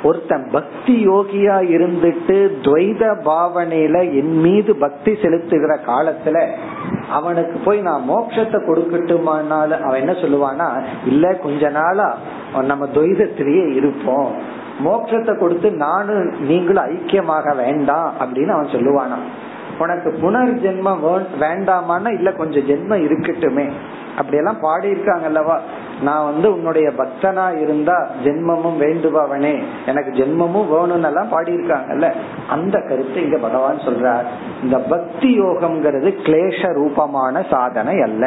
[0.02, 6.46] ஒருத்தன் பக்தி யோகியா இருந்துட்டு துவைத பாவனையில என் மீது பக்தி செலுத்துகிற காலத்துல
[7.10, 12.16] அவனுக்கு போய் நான் மோட்சத்தை கொடுக்கட்டுமானாலும் அவன் என்ன சொல்லுவானா இல்ல கொஞ்ச நாளா
[12.62, 14.30] நம்ம துவைதத்திலேயே இருப்போம்.
[14.84, 19.16] மோட்சத்தை கொடுத்து நானும் நீங்களும் ஐக்கியமாக வேண்டாம் அப்படின்னு அவன் சொல்லுவானா
[19.78, 23.70] உனக்கு புனர் ஜென்மம் வேண்டாமான்னா இல்ல கொஞ்சம் ஜென்மம் இருக்கட்டுமே.
[24.10, 25.60] அப்படியெல்லாம் பாடி இருக்காங்க அல்லவா
[26.02, 29.62] நான் வந்து உன்னுடைய பக்தனா இருந்தா ஜென்மமும் வேண்டுபவனே.
[29.86, 32.12] எனக்கு ஜென்மமும் வேணும்னு எல்லாம் பாடியிருக்காங்கல்ல.
[32.48, 34.24] அந்த கருத்தை இங்க பகவான் சொல்றார்.
[34.62, 38.26] இந்த பக்தி யோகம்ங்கிறது கிளேஷ ரூபமான சாதனை அல்ல.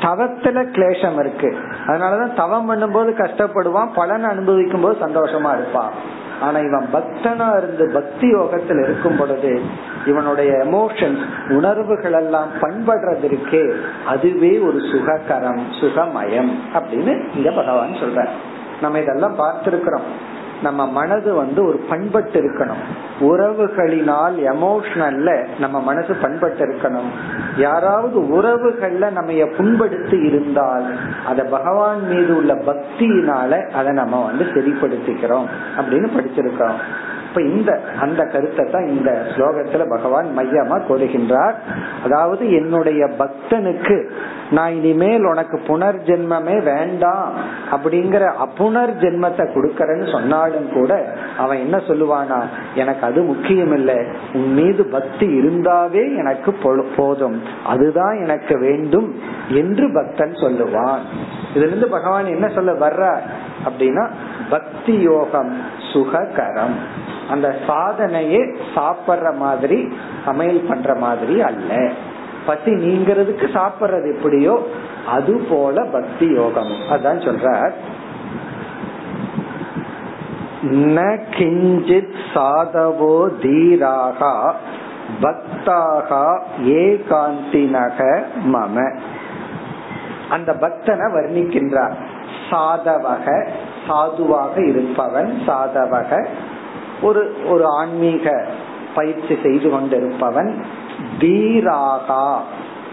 [0.00, 1.56] தவத்துல கிளேஷம் இருக்கு.
[1.86, 6.22] அதனாலதான் தவம் பண்ணும்போது கஷ்டப்படுவான் பலன் அனுபவிக்கும் போது சந்தோஷமா இருப்பான்.
[6.40, 9.60] ஆனா இவன் பக்தனா இருந்து பக்தி யோகத்தில் இருக்கும் பொழுது
[10.06, 13.74] இவனுடைய எமோஷன்ஸ் உணர்வுகள் எல்லாம் பண்படுறதற்கே
[14.06, 18.28] அதுவே ஒரு சுககரம் சுகமயம் அப்படின்னு இங்க பகவான் சொல்ற
[18.80, 20.06] நம்ம இதெல்லாம் பார்த்திருக்கிறோம்.
[20.64, 22.82] நம்ம மனது வந்து ஒரு பண்பட்டு இருக்கணும்
[23.28, 27.10] உறவுகளினால் எமோஷனல்ல நம்ம மனசு பண்பட்டு இருக்கணும்
[27.56, 30.86] யாராவது உறவுகள்ல நம்ம புண்படுத்தி இருந்தால்
[31.26, 35.48] அத பகவான் மீது உள்ள பக்தியினால அதை நம்ம வந்து சரிப்படுத்திக்கிறோம்
[35.78, 36.80] அப்படின்னு படிச்சிருக்கிறோம்.
[37.28, 41.56] இப்ப இந்த அந்த கருத்தை தான் இந்த ஸ்லோகத்துல பகவான் மையமா கோருகின்றார்.
[42.04, 43.96] அதாவது என்னுடைய பக்தனுக்கு
[44.56, 47.30] நான் இனிமேல் உனக்கு புனர்ஜென்மமே வேண்டாம்
[47.74, 50.92] அப்படிங்கிற அப்புனர் ஜென்மத்தை கொடுக்கறேன்னு சொன்னாலும் கூட
[51.38, 52.40] அவன் என்ன சொல்லுவானா
[52.74, 53.98] எனக்கு அது முக்கியம் இல்லை
[54.32, 56.52] உன் மீது பக்தி இருந்தாவே எனக்கு
[56.96, 57.38] போதும்.
[57.66, 59.08] அதுதான் எனக்கு வேண்டும்
[59.60, 61.02] என்று பக்தன் சொல்லுவான்.
[61.54, 63.02] இதுல இருந்து பகவான் என்ன சொல்ல வர்ற
[63.66, 64.04] அப்படின்னா
[64.50, 65.52] பக்தி யோகம்
[65.92, 66.76] சுககரம்.
[67.30, 68.42] அந்த சாதனையே
[68.74, 69.78] சாப்பிடுற மாதிரி
[70.24, 71.70] சமையல் பண்ற மாதிரி அல்ல.
[72.46, 74.66] பசி நீங்கிறதுக்கு சாப்பிடுறது எப்படியோ
[75.06, 76.72] அது போல பக்தி யோகம்.
[76.90, 77.70] அதான் சொல்ற
[80.72, 84.54] ந கிஞ்சித் சாதவோ தீராக
[85.22, 88.98] பக்தாக ஏகாந்தினக மம.
[90.30, 91.94] அந்த பக்தனை வர்ணிக்கின்றார்.
[92.50, 93.48] சாதவக
[93.88, 96.26] சாதுவாக இருப்பவன் சாதவக.
[97.02, 98.44] ஒரு ஒரு ஆன்மீக
[98.94, 100.64] பயிற்சி செய்து கொண்டிருப்பவன்
[101.18, 102.36] தீராகா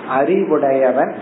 [0.09, 1.15] அறிவுடையவன்.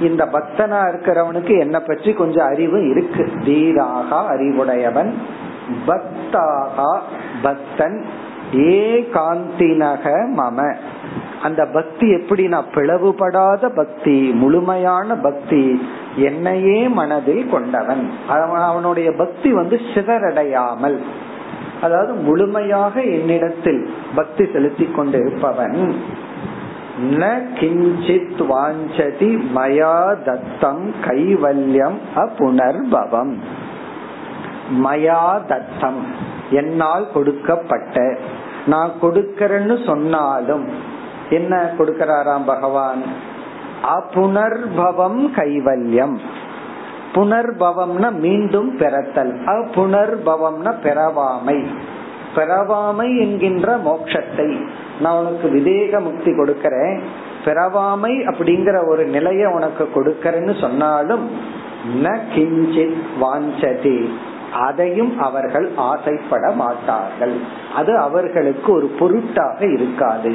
[0.00, 3.32] இந்த பக்தனா இருக்கிறவனுக்கு என்ன பற்றி கொஞ்சம் அறிவு இருக்கு.
[3.44, 5.14] தீராக அறிவுடையவன்.
[5.86, 6.98] பக்தாகா
[7.42, 8.04] பக்தன்.
[8.54, 10.76] ஏ காந்தினக மம.
[11.42, 18.10] அந்த பக்தி எப்படி நான் பிளவுபடாத பக்தி முழுமையான பக்தி என்னையே மனதில் கொண்டவன்.
[18.28, 20.98] அவனுடைய பக்தி வந்து சிதறடையாமல்.
[21.80, 25.94] அதாவது முழுமையாக என்னிடத்தில் பக்தி செலுத்தி கொண்டிருப்பவன்
[27.10, 27.28] ந
[27.60, 33.34] கிஞ்சித் வாஞ்சதி மயா தத்தம் கைவல்யம் அப்புனர்பவம்
[34.84, 36.02] மயா தத்தம்
[36.50, 38.16] என்னால் கொடுக்கப்பட்ட
[38.66, 40.68] நான் கொடுக்கறேன்னு சொன்னாலும்
[41.30, 43.02] என்ன கொடுக்கிறாராம் பகவான்?
[43.84, 46.20] அப்புனர்பவம் கைவல்யம்.
[47.14, 49.32] புனர்பவம்னா மீண்டும் பெறத்தல்.
[49.46, 51.64] அப்புனர்பவம்னா பெறவாமை.
[52.34, 54.66] பெறவாமை என்கின்ற மோட்சத்தை
[55.00, 57.00] நான் உனக்கு விதேக முக்தி கொடுக்கறேன்.
[57.44, 61.30] பெறவாமை அப்படிங்கிற ஒரு நிலைய உனக்கு கொடுக்கறேன்னு சொன்னாலும்
[62.02, 64.14] ந கிஞ்சித் வாஞ்சதி.
[64.60, 67.34] அதையும் அவர்கள் ஆசைப்பட மாட்டார்கள்.
[67.74, 70.34] அது அவர்களுக்கு ஒரு பொருட்டாக இருக்காது.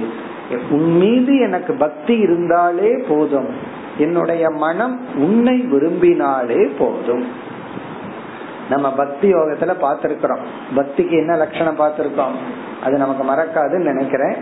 [0.69, 3.74] உன் மீது எனக்கு பக்தி இருந்தாலே போதும்.
[3.97, 7.27] என்னுடைய மனம் உன்னை விரும்பினாலே போதும்.
[8.69, 10.43] நம்ம பக்தி யோகத்துல பாத்திருக்கிறோம்
[10.75, 12.36] பக்திக்கு என்ன லட்சணம் பார்த்திருக்கோம்?
[12.84, 14.36] அது நமக்கு மறக்காதுன்னு நினைக்கிறேன்.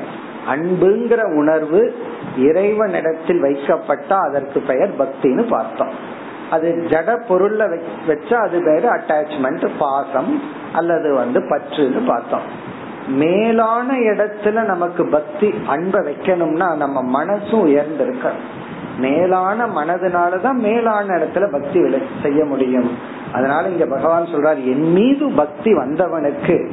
[0.49, 1.95] அன்புங்கிற உணர்வு
[2.37, 6.21] இறைவனிடத்தில் வைக்கப்பட்டா அதற்கு பெயர் பக்தின்னு பார்த்தோம்.
[6.51, 10.41] அது ஜட பொருள்ல வச்சா அது பேரு அட்டாச்மெண்ட் பாசம்
[10.73, 12.71] அல்லது வந்து பற்றுன்னு பார்த்தோம்.
[13.07, 18.61] மேலான இடத்துல நமக்கு பக்தி அன்பை வைக்கணும்னா நம்ம மனசும் உயர்ந்திருக்கணும்.
[18.97, 22.97] மேலான மனதுனாலதான் மேலான இடத்துல பக்தி செய்ய முடியும்.
[23.31, 26.71] அதனால இங்க பகவான் சொல்றார் என் மீது பக்தி வந்தவனுக்கு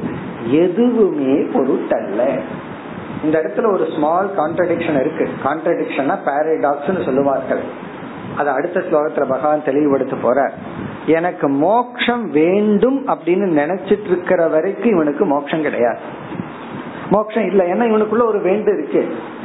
[0.49, 2.39] எதுவுமே பொருட்டல்ல.
[3.23, 5.29] இந்த இடத்துல ஒரு ஸ்மால் கான்ட்ரடிக்ஷன் இருக்கு.
[5.43, 7.89] கான்ட்ரடிக்ஷன் பாரடாக்ஸ் சொல்லுவார்கள்.
[8.37, 10.51] அது அடுத்த ஸ்லோகத்துல பகவான் தெளிவுபடுத்த போற
[11.05, 15.99] எனக்கு மோக்ஷம் வேண்டும் அப்படின்னு நினைச்சிட்டு இருக்கிற வரைக்கும் இவனுக்கு மோட்சம் கிடையாது.
[17.13, 17.63] மோட்சம் இல்லை.
[17.73, 19.01] ஏன்னா இவனுக்குள்ள ஒரு வேண்டு இருக்கு.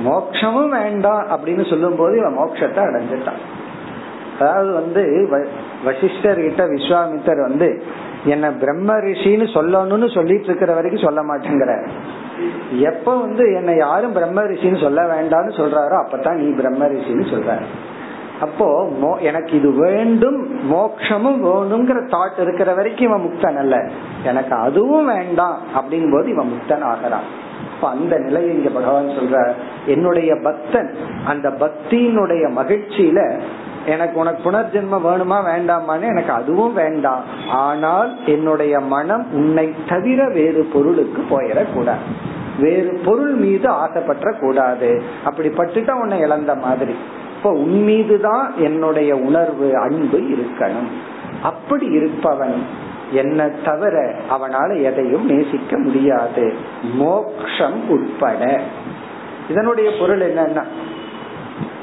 [0.08, 3.40] மோட்சமும் வேண்டாம் அப்படின்னு சொல்லும் போது இவன் மோட்சத்தை அடைஞ்சிட்டான்.
[4.40, 5.02] அதாவது வந்து
[5.86, 7.68] வசிஷ்டர் கிட்ட விஸ்வாமித்தர் வந்து
[8.34, 11.72] என்ன பிரம்ம ரிஷின்னு சொல்லணும்னு சொல்லிட்டு இருக்கிற வரைக்கும் சொல்ல மாட்டேங்கிற.
[12.90, 17.54] எப்ப வந்து என்ன யாரும் பிரம்ம ரிஷின்னு சொல்ல வேண்டாம்னு சொல்றாரோ அப்பதான் நீ பிரம்ம ரிஷின்னு சொல்ற.
[18.44, 18.66] அப்போ
[19.28, 20.38] எனக்கு இது வேண்டும்
[20.72, 23.76] மோக்ஷமும் வேணுங்கிற தாட் இருக்கிற வரைக்கும் இவன் முக்தன் அல்ல.
[24.30, 27.28] எனக்கு அதுவும் வேண்டாம் அப்படிங்கும் போது இவன் முக்தன் ஆகிறான்.
[27.76, 29.52] இப்ப அந்த நிலையை இங்க பகவான் சொல்ற
[29.86, 30.90] என்னுடைய பக்தன்
[31.26, 33.20] அந்த பக்தியினுடைய மகிழ்ச்சியில
[33.86, 37.24] எனக்கு உனக்கு புனர்ஜென்மம் வேணுமா வேண்டாமான்னு எனக்கு அதுவும் வேண்டாம்.
[37.50, 42.06] ஆனால் என்னுடைய மனம் உன்னை தவிர வேறு பொருளுக்கு போயிடக்கூடாது.
[42.58, 46.94] வேறு பொருள் மீது ஆசைப்பற்ற கூடாது அப்படி பட்டுட்டா உன்னை இழந்த மாதிரி.
[47.36, 50.90] இப்ப உன் மீதுதான் என்னுடைய உணர்வு அன்பு இருக்கணும்.
[51.42, 56.54] அப்படி இருப்பவன் என்ன தவிர அவனால எதையும் நேசிக்க முடியாது.
[56.94, 58.60] மோக்ஷம் உட்பட.
[59.50, 60.62] இதனுடைய பொருள் என்னன்னா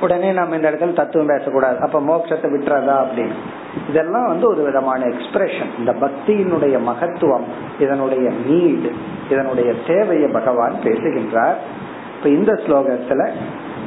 [0.02, 1.78] உடனே நம்ம இந்த இடத்துல தத்துவம் பேசக்கூடாது.
[1.80, 3.34] அப்ப மோட்சத்தை விட்டுறதா அப்படின்னு.
[3.90, 7.44] இதெல்லாம் வந்து ஒரு விதமான எக்ஸ்பிரஷன் இந்த பக்தியினுடைய மகத்துவம்
[7.80, 8.94] இதனுடைய நீடு
[9.30, 11.58] இதனுடைய தேவையை பகவான் பேசுகின்றார்.
[12.18, 13.30] இப்ப இந்த ஸ்லோகத்துல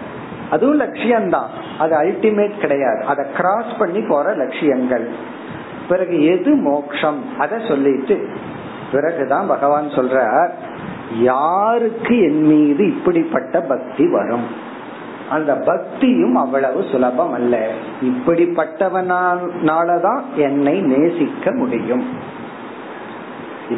[0.52, 1.50] அதுவும் லட்சியம்தான்.
[1.80, 3.04] அது அல்டிமேட் கிடையாது.
[3.04, 5.08] அதை கிராஸ் பண்ணி போற லட்சியங்கள்.
[5.90, 7.40] பிறகு எது மோக்ஷம்?
[7.40, 8.28] அத சொல்லிட்டு
[8.92, 10.50] பிறகுதான் பகவான் சொல்றார்
[11.20, 14.46] யாருக்கு என் மீது இப்படிப்பட்ட பக்தி வரும்?
[15.30, 17.68] அந்த பக்தியும் அவ்வளவு சுலபம் அல்ல.
[18.02, 22.36] இப்படிப்பட்டவனாலதான் என்னை நேசிக்க முடியும்.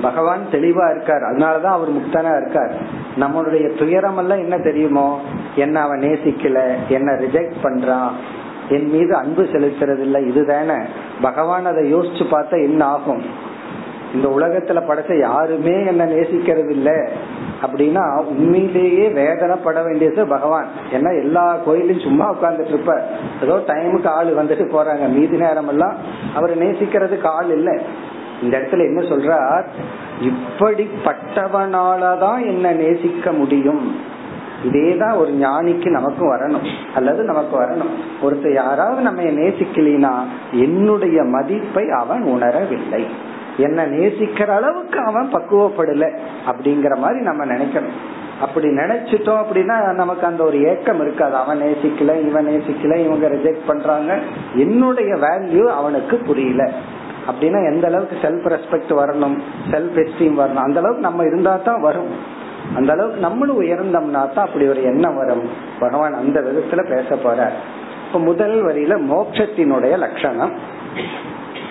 [0.01, 1.21] பகவான் தெளிவா இருக்கார்.
[1.21, 2.71] அதனாலதான் அவர் முக்தனா இருக்கார்.
[3.19, 5.21] நம்மளுடைய துயரம் எல்லாம் என்ன தெரியுமோ?
[5.55, 6.73] என்ன அவன் நேசிக்கல?
[6.89, 8.12] என்ன ரிஜெக்ட் பண்றான்?
[8.69, 10.83] என் மீது அன்பு செலுத்துறது இல்ல இதுதானே.
[11.21, 13.47] பகவான் அதை யோசிச்சு பார்த்தா என்ன ஆகும்?
[14.13, 17.09] இந்த உலகத்துல படைச்ச யாருமே என்ன நேசிக்கிறது இல்ல
[17.61, 20.67] அப்படின்னா உண்மையிலேயே வேதனைப்பட வேண்டியது பகவான்.
[20.91, 23.03] ஏன்னா எல்லா கோயிலும் சும்மா உட்கார்ந்துட்டு இருப்ப.
[23.43, 25.09] ஏதோ டைமுக்கு ஆள் வந்துட்டு போறாங்க.
[25.09, 25.95] மீதி நேரம் எல்லாம்
[26.35, 27.81] அவர் நேசிக்கிறதுக்கு ஆள் இல்லை.
[28.41, 29.63] இந்த இடத்துல என்ன சொல்றார்?
[30.21, 33.95] இப்படிப்பட்டவனாலதான் என்ன நேசிக்க முடியும்.
[34.65, 36.67] இதேதான் ஒரு ஞானிக்கு நமக்கும் வரணும்.
[36.95, 37.89] அல்லது நமக்கு வரணும்.
[38.21, 40.13] ஒருத்தர் யாராவது நம்ம நேசிக்கலினா
[40.51, 43.05] என்னுடைய மதிப்பை அவன் உணரவில்லை.
[43.59, 46.17] என்ன நேசிக்கிற அளவுக்கு அவன் பக்குவப்படல
[46.51, 47.97] அப்படிங்கிற மாதிரி நம்ம நினைக்கணும்.
[48.41, 51.35] அப்படி நினைச்சிட்டோம் அப்படின்னா நமக்கு அந்த ஒரு ஏக்கம் இருக்காது.
[51.35, 54.19] அவன் நேசிக்கல இவன் நேசிக்கல இவங்க ரிஜெக்ட் பண்றாங்க.
[54.55, 56.71] என்னுடைய வேல்யூ அவனுக்கு புரியல.
[57.31, 59.37] அப்படின்னா எந்த அளவுக்கு செல்ஃப் ரெஸ்பெக்ட் வரணும்
[59.71, 62.11] செல்ஃப் எஸ்டீம் வரணும் அந்த அளவுக்கு நம்ம இருந்தா தான் வரும்.
[62.75, 65.49] அந்த அளவுக்கு நம்மளும் உயர்ந்தோம்னா தான் அப்படி ஒரு எண்ணம் வரும்.
[65.79, 67.51] பகவான் அந்த விதத்துல பேச போற
[68.07, 70.53] இப்ப முதல் வரியில மோட்சத்தினுடைய லட்சணம்.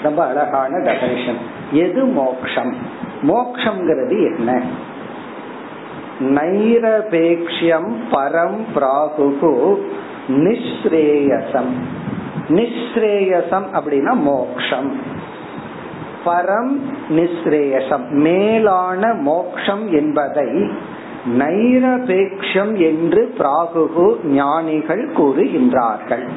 [0.03, 1.39] ரொம்ப அழகான டெபனிஷன்
[1.71, 2.77] எது மோக்ஷம்?
[3.23, 4.63] மோக்ஷங்கிறது என்ன?
[6.21, 9.79] நைரபேக்ஷியம் பரம் பிராகுகு
[10.29, 11.73] நிஸ்ரேயசம்
[12.49, 14.97] நிஸ்ரேயசம் அப்படின்னா மோக்ஷம்.
[16.27, 20.71] பரம் நிஸ்ரேயசம் மேலான மோக்ஷம் என்பதை
[21.39, 26.29] நைரபேக்ஷம் என்று பிராகுகு ஞானிகள் கூறுகின்றார்கள்.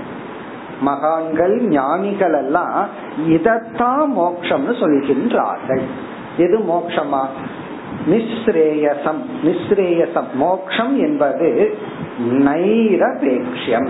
[0.81, 2.87] மகான்கள் ஞானிகள் எல்லாம்
[3.27, 5.81] இதத்தான் மோக்ஷம்னு சொல்கின்றார்கள்
[6.37, 7.21] எது மோக்ஷமா?
[8.09, 9.21] நிஸ்ரேயசம்.
[9.43, 10.29] நிஸ்ரேயசம்.
[10.33, 11.77] மோக்ஷம் என்பது
[12.29, 13.89] நைரபேக்ஷம்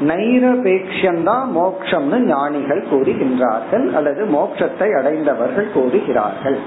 [0.00, 6.58] நைரபேக்ஷம் தான் மோக்ஷம்னு ஞானிகள் கூறுகின்றார்கள் அல்லது மோக்ஷத்தை அடைந்தவர்கள் கூறுகிறார்கள்.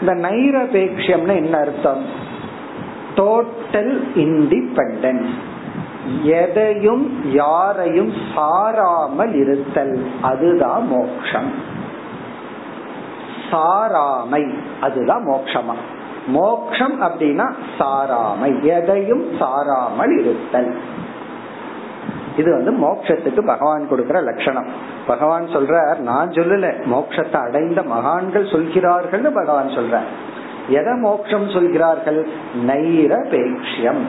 [0.00, 2.02] இந்த நைரபேக்ஷம்னு என்ன அர்த்தம்?
[3.16, 5.36] டோட்டல் இண்டிபெண்டன்ஸ்
[6.22, 11.52] எதையும் யாரையும் சாராமல் இருத்தல் அதுதான் மோக்ஷம்.
[13.50, 15.74] சாராமை அதுதான் மோக்ஷமா.
[16.26, 20.80] மோக்ஷம் அப்படின்னா சாராமை எதையும் சாராமல் இருத்தல்.
[22.36, 24.66] இது வந்து மோட்சத்துக்கு பகவான் கொடுக்கிற லட்சணம்.
[25.06, 30.00] பகவான் சொல்றார் நான் சொல்லல மோட்சத்தை அடைந்த மகான்கள் சொல்கிறார்கள் பகவான் சொல்ற
[30.68, 32.28] எதை மோட்சம் சொல்கிறார்கள்?
[32.66, 34.02] நைரபேக்ஷியம்.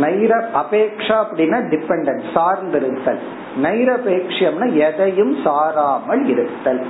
[0.00, 3.20] நைர அபேக்ஷா அப்படின்னா டிபெண்டன்ட் சார்ந்திருத்தல்.
[3.62, 6.82] நைரபேக்ஷம்னா எதையும் சாராமல் இருத்தல்.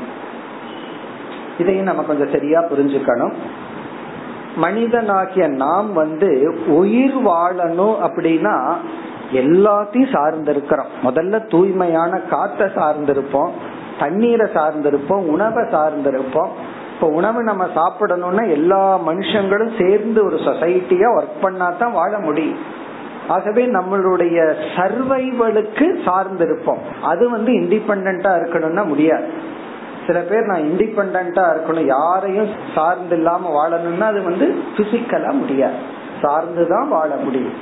[1.59, 3.35] இதையும் நம்ம கொஞ்சம் சரியா புரிஞ்சுக்கணும்.
[4.57, 6.31] மனிதனாகிய நாம் வந்து
[6.67, 8.55] உயிர் வாழணும் அப்படின்னா
[9.33, 10.93] எல்லாத்தையும் சார்ந்திருக்கிறோம்.
[11.05, 13.51] முதல்ல தூய்மையான காத்த சார்ந்திருப்போம்
[13.99, 16.51] தண்ணீரை சார்ந்திருப்போம் உணவை சார்ந்திருப்போம்.
[16.95, 22.77] இப்ப உணவு நம்ம சாப்பிடணும்னா எல்லா மனுஷங்களும் சேர்ந்து ஒரு சொசைட்டியா ஒர்க் பண்ணா தான் வாழ முடியும்.
[23.29, 24.39] ஆகவே நம்மளுடைய
[24.77, 26.83] சர்வைவலுக்கு சார்ந்திருப்போம்.
[27.03, 29.29] அது வந்து இண்டிபெண்டா இருக்கணும்னா முடியாது.
[30.07, 35.79] சில பேர் நான் இண்டிபெண்டா இருக்கணும் யாரையும் சார்ந்து இல்லாம வாழணும்னா அது வந்து பிசிக்கலா முடியாது.
[36.23, 37.59] சார்ந்துதான் வாழ முடியும்.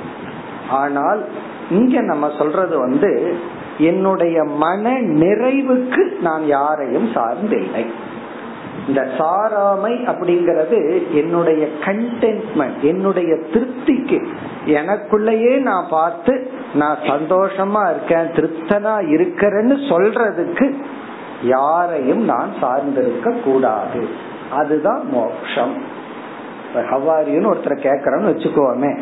[0.69, 1.25] ஆனால்
[1.69, 3.35] இங்க நம்ம சொல்றது வந்து
[3.77, 7.85] என்னுடைய மன நிறைவுக்கு நான் யாரையும் சார்ந்தில்லை.
[8.87, 10.79] இந்த சாராமை அப்படிங்கறது
[11.13, 14.19] என்னுடைய கண்டென்ட்மெண்ட் என்னுடைய திருப்திக்கு.
[14.65, 20.67] எனக்குள்ளேயே நான் பார்த்து நான் சந்தோஷமா இருக்கேன் திருப்தனா இருக்கிறேன்னு சொல்றதுக்கு
[21.43, 24.07] யாரையும் நான் சார்ந்திருக்க கூடாது.
[24.51, 25.75] அதுதான் மோக்ஷம்.
[26.75, 28.99] ஹவாரின்னு ஒருத்தரை கேக்குறோம்னு வச்சுக்கோமே.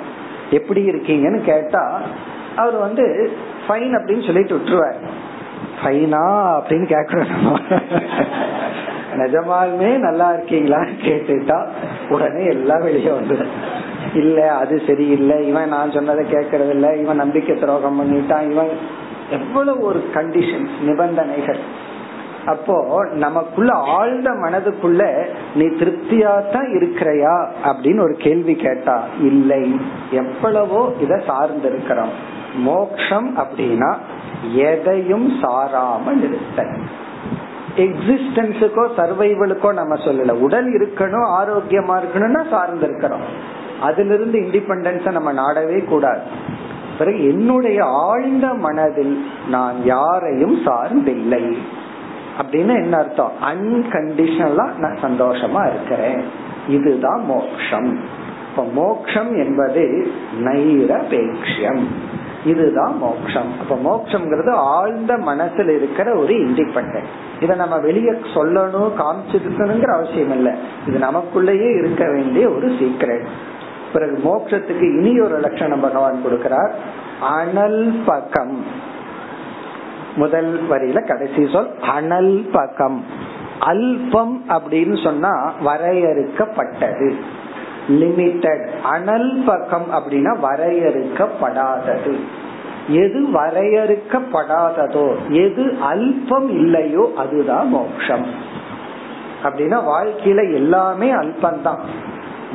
[0.51, 2.01] எப்படி இருக்கீங்கன்னு கேட்டா
[2.55, 3.31] அவர் வந்து
[3.67, 4.99] ஃபைன் அப்படின்னு சொல்லிட்டு விட்டுருவார்.
[5.83, 6.25] ஃபைனா
[6.57, 7.59] அப்படின்னு கேக்குறோம்
[9.17, 11.67] நிஜமாலுமே நல்லா இருக்கீங்களான்னு கேட்டுட்டா
[12.09, 13.53] உடனே எல்லாம் வெளியே வந்துடும்.
[14.13, 15.47] இல்ல அது சரியில்லை.
[15.47, 18.51] இவன் நான் சொன்னதை கேட்கறது இல்ல இவன் நம்பிக்கை துரோகம் பண்ணிட்டான்.
[18.51, 18.69] இவன்
[19.29, 21.83] எவ்வளவு ஒரு கண்டிஷன் நிபந்தனைகள்.
[22.45, 27.47] அப்போ நமக்குள்ள ஆழ்ந்த மனதுக்குள்ள நீ திருப்தியா தான் இருக்கிறையா?
[27.63, 29.79] அப்படின்னு ஒரு கேள்வி கேட்டா இல்லை.
[30.11, 32.09] எவ்வளவோ இத சார்ந்து இருக்கிறோம்
[32.57, 33.95] மோக்ஷம் அப்படின்னா
[34.53, 37.03] எதையும் சாராமல் இருத்தல்.
[37.77, 40.31] எக்ஸிஸ்டன்ஸுக்கோ சர்வைவலுக்கோ நம்ம சொல்லல.
[40.31, 43.21] உடல் இருக்கணும் ஆரோக்கியமா இருக்கணும்னா சார்ந்து இருக்கிறோம்.
[43.81, 46.21] அதுல இருந்து இண்டிபெண்டன்ஸ நம்ம நாடவே கூடாது.
[46.97, 51.57] பிறகு என்னுடைய ஆழ்ந்த மனதில் நான் யாரையும் சார்ந்தில்லை.
[52.41, 53.31] அப்படின்னு என்ன அர்த்தம்?
[53.41, 56.23] அன்கண்டிஷனலா நான் சந்தோஷமா இருக்கிறேன்.
[56.67, 57.99] இதுதான் மோக்ஷம்.
[58.49, 60.11] இப்ப மோக்ஷம் என்பது
[60.43, 61.83] நைரபேக்ஷம்
[62.45, 63.53] இதுதான் மோக்ஷம்.
[63.59, 67.03] அப்ப மோக்ஷம்ங்கிறது ஆழ்ந்த மனசுல இருக்கிற ஒரு இண்டிபெண்டன்ட்
[67.39, 70.53] இதை நம்ம வெளியே சொல்லணும் காமிச்சிருக்கணுங்கிற அவசியம் இல்லை.
[70.87, 73.25] இது நமக்குள்ளேயே இருக்க வேண்டிய ஒரு சீக்ரெட்
[73.93, 76.71] பிறகு மோக்ஷத்துக்கு இனி ஒரு லட்சணம் பகவான் கொடுக்கிறார்.
[77.21, 78.55] அனல்பகம்.
[80.15, 81.69] முதல் வரியில கடைசி சொல்
[81.99, 82.99] அனல்பகம்.
[83.59, 87.13] அல்பம் அப்படின்னு சொன்னா வரையறுக்கப்பட்டது.
[87.87, 92.19] லிமிட்டட் அனல்பகம் அப்படின்னா வரையறுக்கப்படாதது.
[92.87, 98.25] எது வரையறுக்கப்படாததோ எது அல்பம் இல்லையோ அதுதான் மோக்ஷம்.
[99.43, 101.79] அப்படின்னா வாழ்க்கையில எல்லாமே அல்பந்தான்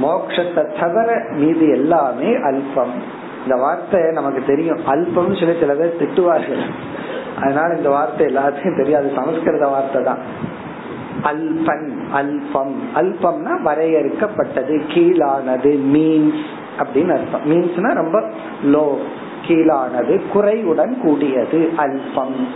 [0.03, 2.95] மோக்ஷத்தை தவிர மீது எல்லாமே அல்பம்.
[3.43, 4.79] இந்த வார்த்தை நமக்கு தெரியும்.
[4.87, 6.63] அல்பம் சொல்லி சில பேர் திட்டுவார்கள்.
[7.43, 9.13] அதனால இந்த வார்த்தை எல்லாத்தையும் தெரியாது.
[9.15, 10.19] சமஸ்கிருத வார்த்தை தான்
[11.23, 12.75] அல்பன் அல்பம்.
[12.95, 16.43] அல்பம்னா வரையறுக்கப்பட்டது கீழானது மீன்ஸ்
[16.79, 17.45] அப்படின்னு அர்த்தம்.
[17.45, 18.31] மீன்ஸ்னா ரொம்ப
[18.65, 18.99] லோ
[19.47, 22.47] கீழானது குறைவுடன் கூடியது அல்பம்.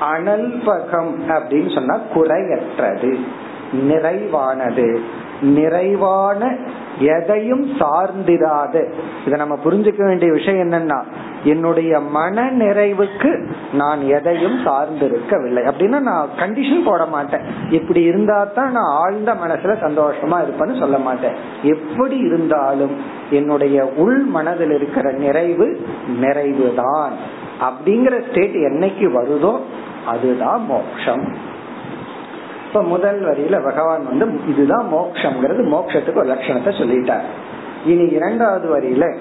[0.00, 3.18] அனல்பகம் அப்படின்னு சொன்னா குறையற்றது
[3.72, 5.00] நிறைவானது.
[5.42, 6.56] நிறைவான
[6.98, 8.84] எதையும் சார்ந்திராத.
[9.26, 11.02] இதை நம்ம புரிஞ்சுக்க வேண்டிய விஷயம் என்னன்னா
[11.44, 15.62] என்னுடைய மன நிறைவுக்கு நான் எதையும் சார்ந்திருக்கவில்லை.
[15.70, 17.40] அப்படின்னா நான் கண்டிஷன் போட மாட்டேன்.
[17.70, 21.32] இப்படி இருந்தா தான் நான் ஆழ்ந்த மனசுல சந்தோஷமா இருப்பேன்னு சொல்ல மாட்டேன்.
[21.62, 22.96] எப்படி இருந்தாலும்
[23.30, 27.12] என்னுடைய உள் மனதில் இருக்கிற நிறைவு நிறைவு தான்
[27.60, 29.60] அப்படிங்கிற ஸ்டேட் என்னைக்கு வருதோ
[30.06, 31.47] அதுதான் மோட்சம்.
[32.68, 37.22] இப்ப முதல் வரியில பகவான் வந்து இதுதான் மோக்ஷங்கிறது மோக்ஷத்துக்கு ஒரு லட்சணத்தை சொல்லிட்டார்.
[37.86, 39.16] இனி இரண்டாவது வரியில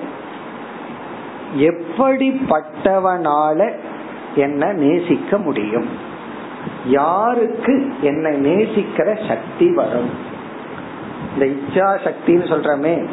[1.56, 3.72] எப்படிப்பட்டவனால
[4.36, 5.89] என்ன நேசிக்க முடியும்?
[6.86, 10.10] யாருக்கு என்னை நேசிக்கிற சக்தி வரும்?
[11.34, 13.08] இந்த இச்சா சக்தின்னு சொல்றமே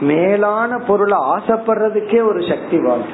[0.00, 3.06] மேலான பொருளை ஆசைப்படுறதுக்கே ஒரு சக்தி வரும்.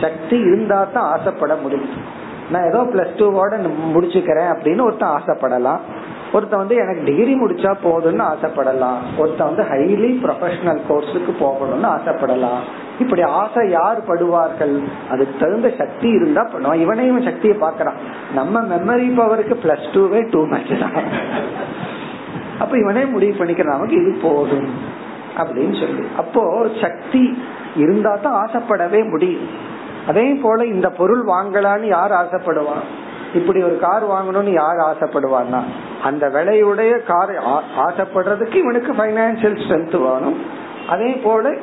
[0.00, 2.13] சக்தி இருந்தா தான் ஆசைப்பட முடியும்.
[2.52, 3.54] நான் ஏதோ பிளஸ் டூவோட
[3.94, 5.80] முடிச்சுக்கிறேன் அப்படின்னு ஒருத்தன் ஆசைப்படலாம்.
[6.32, 8.98] ஒருத்தன் வந்து எனக்கு டிகிரி முடிச்சா போதும்னு ஆசைப்படலாம்.
[9.16, 12.62] ஒருத்தன் வந்து ஹைலி ப்ரொஃபஷனல் கோர்ஸுக்கு போகணும்னு ஆசைப்படலாம்.
[12.98, 14.82] இப்படி ஆசை யார் படுவார்கள்?
[15.10, 16.74] அதுக்கு தகுந்த சக்தி இருந்தா பண்ணுவான்.
[16.74, 18.00] இவனையும் சக்தியை பாக்குறான்
[18.34, 20.98] நம்ம மெமரி பவருக்கு பிளஸ் டூவே டூ மேட்ச் தான்.
[22.58, 23.76] அப்ப இவனே முடிவு பண்ணிக்கிறான்.
[23.78, 24.68] நமக்கு இது போதும்
[25.36, 26.04] அப்படின்னு சொல்லி.
[26.16, 27.38] அப்போ சக்தி
[27.76, 29.72] இருந்தா தான் ஆசைப்படவே முடியும்.
[30.06, 32.84] அதே போல இந்த பொருள் வாங்கலான்னு யார் ஆசைப்படுவான்
[33.34, 35.62] இப்படி ஒரு கார் வாங்கணும்னு யார் ஆசைப்படுவான்னா?
[36.02, 37.34] அந்த விலையுடைய கார்
[37.86, 40.38] ஆசைப்படுறதுக்கு இவனுக்கு பைனான்சியல் ஸ்ட்ரென்த் வேணும்.
[40.88, 41.54] அதே போல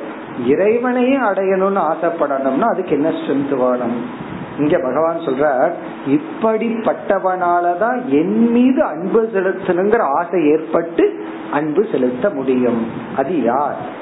[0.46, 4.30] இறைவனையும் அடையணும்னு ஆசைப்படணும்னா அதுக்கு என்ன ஸ்ட்ரென்த் வேணும்?
[4.58, 5.72] இங்க பகவான் சொல்ற
[6.06, 12.86] இப்படிப்பட்டவனாலதான் என் மீது அன்பு செலுத்தணுங்கிற ஆசை ஏற்பட்டு அன்பு செலுத்த முடியும்.
[13.16, 14.00] அது யார்?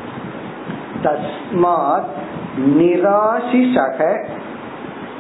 [1.03, 2.11] தஸ்மாத்
[2.67, 4.27] நிராசிஷக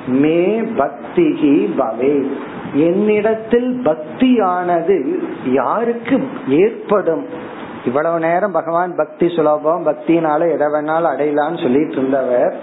[0.06, 2.30] மே பக்திகி பவே.
[2.72, 7.26] என்னிடத்தில் பக்தியானது யாருக்கு ஏற்படும்?
[7.84, 12.56] இவ்வளவு நேரம் பகவான் பக்தி சுலபம் பக்தினால எதை வேணாலும் அடையலான்னு சொல்லிட்டு இருந்தவர்.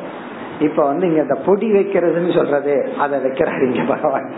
[0.59, 4.31] இப்ப வந்து இங்க இந்த பொடி வைக்கிறதுன்னு சொல்றது அதை வைக்கிறார் இங்க பகவான்.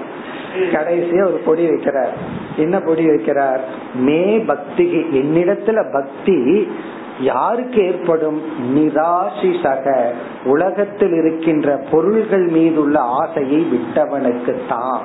[0.72, 2.14] கடைசியா ஒரு பொடி வைக்கிறார்.
[2.56, 3.60] என்ன பொடி வைக்கிறார்?
[3.96, 6.68] மே பக்தி என்னிடத்துல பக்தி
[7.20, 8.41] யாருக்கு ஏற்படும்
[8.76, 10.05] நிராசிசக
[10.45, 15.01] உலகத்தில் இருக்கின்ற பொருள்கள் மீது உள்ள ஆசையை விட்டவனுக்கு தான்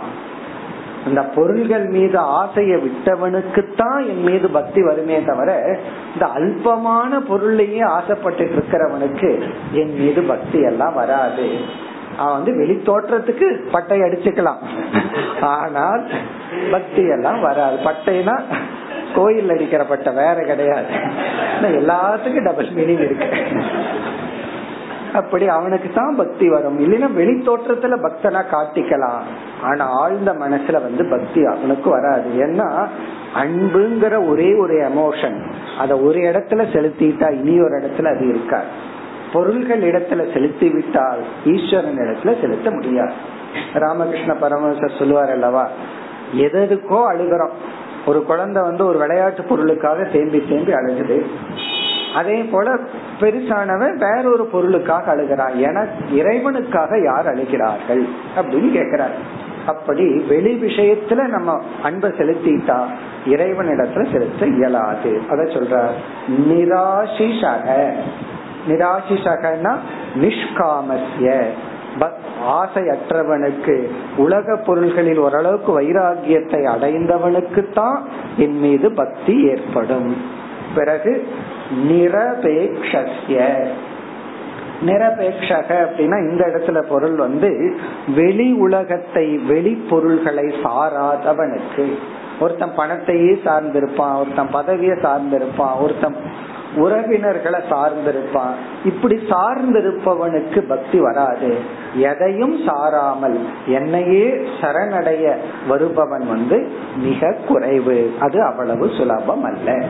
[1.06, 5.78] அந்த பொருள்கள் மீது ஆசையை விட்டவனுக்குத்தான் என் மீது பக்தி வருமே தவிர
[6.12, 9.42] இந்த அல்பமான பொருளையே ஆசைப்பட்டு இருக்கிறவனுக்கு
[9.72, 11.48] என் மீது பக்தி எல்லாம் வராது.
[12.18, 14.60] அவன் வந்து வெளி தோற்றத்துக்கு பட்டை அடிச்சுக்கலாம்.
[15.40, 16.10] ஆனால்
[16.70, 17.78] பக்தி எல்லாம் வராது.
[17.84, 18.36] பட்டைனா
[19.14, 19.84] கோயில் அடிக்கிற
[20.14, 20.86] வேற கிடையாது.
[21.62, 23.28] எல்லாத்துக்கும் டபுள் மீனிங் இருக்கு.
[25.14, 26.78] அப்படி அவனுக்கு தான் பக்தி வரும்.
[26.78, 29.20] இல்லைன்னா வெளி தோற்றத்துல பக்தனா காட்டிக்கலாம்.
[29.62, 32.28] ஆனா ஆழ்ந்த மனசுல வந்து பக்தி அவனுக்கு வராது.
[32.46, 32.68] ஏன்னா
[33.34, 35.38] அன்புங்கிற ஒரே ஒரு எமோஷன்
[35.78, 38.66] அத ஒரு இடத்துல செலுத்திட்டா இனி ஒரு இடத்துல அது இருக்காது.
[39.32, 43.12] பொருள்கள் இடத்துல செலுத்தி விட்டால் ஈஸ்வரன் இடத்துல செலுத்த முடியாது.
[43.74, 45.68] ராமகிருஷ்ண பரமஹம்சர் சொல்லுவார் அல்லவா
[46.34, 47.56] எதற்கோ அழுகிறோம்.
[48.06, 51.26] ஒரு குழந்தை வந்து ஒரு விளையாட்டு பொருளுக்காக தேம்பி தேம்பி அழுகுது.
[52.14, 52.74] அதே போல
[53.20, 55.56] பெருசானவன் வேறொரு பொருளுக்காக அழுகிறான்.
[55.56, 58.08] என இறைவனுக்காக யார் அழுகிறார்கள்?
[58.36, 59.14] அப்படின்னு கேக்குறாரு
[59.66, 62.82] அப்படி வெளி விஷயத்துல நம்ம அன்பை செலுத்திட்டா
[63.26, 65.22] இறைவனிடத்துல செலுத்த இயலாது.
[65.30, 65.86] அத சொல்ற
[66.48, 67.92] நிராசிஷக.
[68.68, 69.76] நிராசிஷகன்னா
[70.20, 71.44] நிஷ்காமசிய
[72.48, 78.04] ஆசையற்றவனுக்கு உலக பொருள்களில் ஓரளவுக்கு வைராகியத்தை அடைந்தவனுக்கு தான்
[78.38, 80.16] என் மீது பக்தி ஏற்படும்.
[80.74, 81.28] பிறகு
[81.88, 83.64] நிரபேக்ஷஸ்ய.
[84.86, 87.76] நிரபேக்ஷக அப்படின்னா இந்த இடத்துல பொருள் வந்து
[88.14, 91.94] வெளி உலகத்தை வெளி பொருள்களை சாராதவனுக்கு.
[92.40, 96.16] ஒருத்தன் பணத்தையே சார்ந்திருப்பான் ஒருத்தன் பதவியை சார்ந்திருப்பான் ஒருத்தன்
[96.76, 98.54] உறவினர்களை சார்ந்திருப்பான்.
[98.84, 101.58] இப்படி சார்ந்திருப்பவனுக்கு பக்தி வராது.
[101.94, 104.28] எதையும் சாராமல் என்னையே
[104.60, 105.34] சரணடைய
[105.68, 108.14] வருபவன் வந்து மிக குறைவு.
[108.20, 109.84] அது அவ்வளவு சுலபம் அல்ல.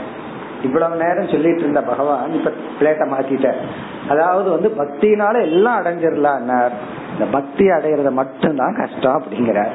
[0.63, 3.55] இவ்வளவு நேரம் சொல்லிட்டு இருந்த பகவான் இப்ப பிளேட்ட மாத்திட்ட
[4.09, 6.75] அதாவது வந்து பக்தினால எல்லாம் அடைஞ்சிடலான்னார்
[7.13, 9.67] இந்த பக்தி அடையிறத மட்டும்தான் கஷ்டம் அப்படிங்கிற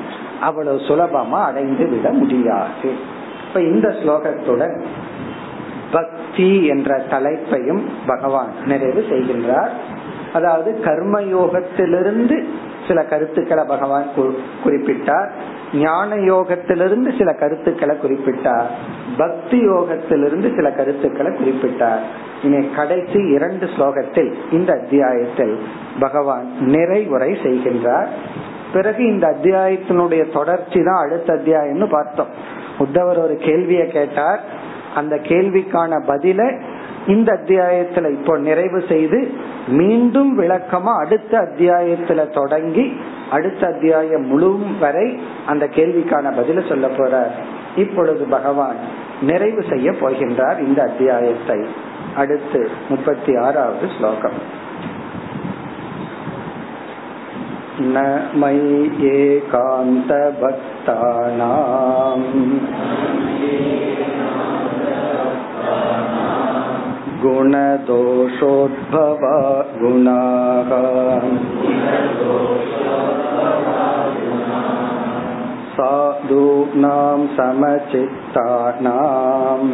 [0.42, 2.94] அவ்வளவு சுலபமா அடைந்து விட முடியாது.
[3.48, 4.82] இப்ப இந்த ஸ்லோகத்துடன்
[5.92, 9.70] பக்தி என்ற தலைப்பையும் பகவான் நிறைவு செய்கின்றார்.
[10.34, 12.44] அதாவது கர்மயோகத்திலிருந்து
[12.88, 14.08] சில கருத்துக்களை பகவான்
[14.66, 15.30] குறிப்பிட்டார்.
[15.74, 18.66] ஞான யோகத்திலிருந்து சில கருத்துக்களை குறிப்பிட்டார்.
[19.18, 22.00] பக்தி யோகத்திலிருந்து சில கருத்துக்களை குறிப்பிட்டார்.
[22.44, 25.60] இனி கடைசி இரண்டு ஸ்லோகத்தில் இந்த அத்தியாயத்தில்
[26.00, 28.08] பகவான் நிறைவுரை செய்கின்றார்.
[28.74, 32.28] பிறகு இந்த அத்தியாயத்தினுடைய தொடர்ச்சி தான் அடுத்த அத்தியாயம்னு பார்த்தோம்.
[32.80, 34.40] உத்தவர் ஒரு கேள்வியை கேட்டார்.
[34.95, 36.61] அந்த கேள்விக்கான பதில
[37.07, 39.29] இந்த அத்தியாயத்துல இப்போ நிறைவு செய்து
[39.71, 42.99] மீண்டும் விளக்கமா அடுத்த அத்தியாயத்துல தொடங்கி
[43.31, 47.31] அடுத்த அத்தியாயம் முழு வரை அந்த கேள்விக்கான பதில சொல்ல போறார்
[47.77, 48.77] இப்பொழுது பகவான்
[49.23, 51.67] நிறைவு செய்ய போகின்றார் இந்த அத்தியாயத்தை
[52.17, 54.65] அடுத்து முப்பத்தி ஆறாவது ஸ்லோகம்
[57.85, 58.89] न मयि
[61.07, 62.25] एकान्तभक्तानाम्
[67.24, 69.36] गुणदोषोद्भवा
[69.82, 70.72] गुणाः।
[75.74, 79.74] साधूनां समचित्तानाम्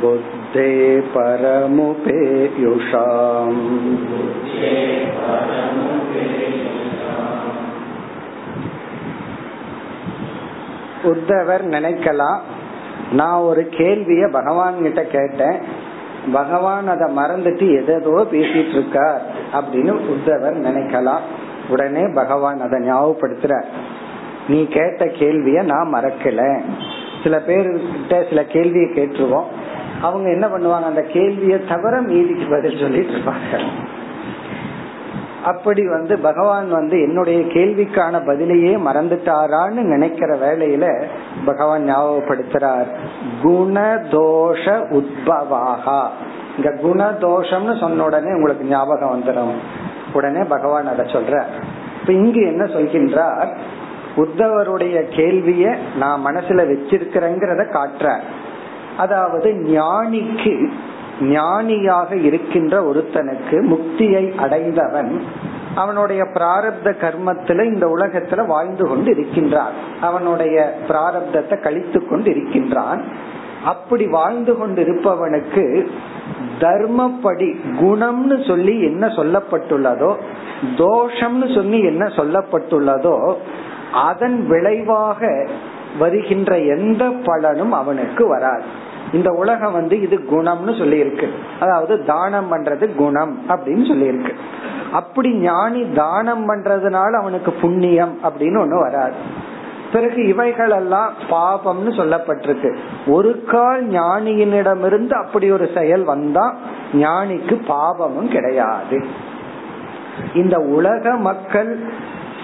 [0.00, 3.60] बुद्धे परमुपेयुषाम्।
[11.04, 12.38] உத்தவர் நினைக்கலாம்
[13.12, 15.58] நான் ஒரு கேள்விய பகவான் கிட்ட கேட்டேன்.
[16.32, 21.20] பகவான் அதை மறந்துட்டு எதோ பேசிட்டு இருக்கார் அப்படின்னு உத்தவர் நினைக்கலாம்
[21.68, 23.64] உடனே பகவான் அதை ஞாபகப்படுத்துற
[24.48, 26.60] நீ கேட்ட கேள்விய நான் மறக்கல.
[27.22, 29.44] சில பேர் கிட்ட சில கேள்வியை கேட்டுருவோம்.
[30.02, 30.84] அவங்க என்ன பண்ணுவாங்க?
[30.84, 33.60] அந்த கேள்வியை தவிர மீதிக்கு பதில் சொல்லிட்டு இருப்பாங்க.
[35.44, 41.04] அப்படி வந்து பகவான் வந்து என்னுடைய கேள்விக்கான பதிலையே மறந்துட்டாரான்னு நினைக்கிற வேலையில
[41.44, 42.86] பகவான் ஞாபகப்படுத்துறார்.
[43.42, 46.02] குணதோஷ உத்பவாகா.
[46.56, 49.54] இங்க குணதோஷம்னு சொன்ன உடனே உங்களுக்கு ஞாபகம் வந்துடும்
[50.12, 51.42] உடனே பகவான் அதை சொல்ற
[52.00, 53.48] இப்ப இங்கு என்ன சொல்கின்றார்?
[54.16, 58.20] உத்தவருடைய கேள்விய நான் மனசுல வச்சிருக்கிறேங்கிறத காட்டுற
[58.96, 60.70] அதாவது ஞானிக்கு
[61.20, 65.22] ஞானியாக இருக்கின்ற ஒருத்தனுக்கு முக்தியை அடைந்தவன்
[65.74, 73.04] அவனுடைய பிராரப்த கர்மத்துல இந்த உலகத்துல வாழ்ந்து கொண்டு இருக்கின்றான் அவனுடைய பிராரப்தத்தை கழித்து கொண்டு இருக்கின்றான்
[73.64, 75.86] அப்படி வாழ்ந்து கொண்டு இருப்பவனுக்கு
[76.60, 80.16] தர்மப்படி குணம்னு சொல்லி என்ன சொல்லப்பட்டுள்ளதோ
[80.76, 83.34] தோஷம்னு சொல்லி என்ன சொல்லப்பட்டுள்ளதோ
[83.92, 85.48] அதன் விளைவாக
[85.98, 88.64] வருகின்ற எந்த பலனும் அவனுக்கு வராது.
[89.14, 91.28] இந்த உலகம் வந்து இது குணம்னு சொல்லி இருக்கு
[91.60, 94.34] அதாவது தானம் பண்றது குணம் அப்படின்னு சொல்லி இருக்கு
[94.92, 99.14] அப்படி ஞானி தானம் பண்றதுனால அவனுக்கு புண்ணியம் அப்படின்னு ஒண்ணு வராது.
[99.92, 102.70] பிறகு இவைகள் எல்லாம் பாபம்னு சொல்லப்பட்டிருக்கு.
[103.06, 106.54] ஒரு கால் ஞானியினிடமிருந்து அப்படி ஒரு செயல் வந்தா
[106.92, 108.98] ஞானிக்கு பாபமும் கிடையாது.
[110.34, 111.70] இந்த உலக மக்கள்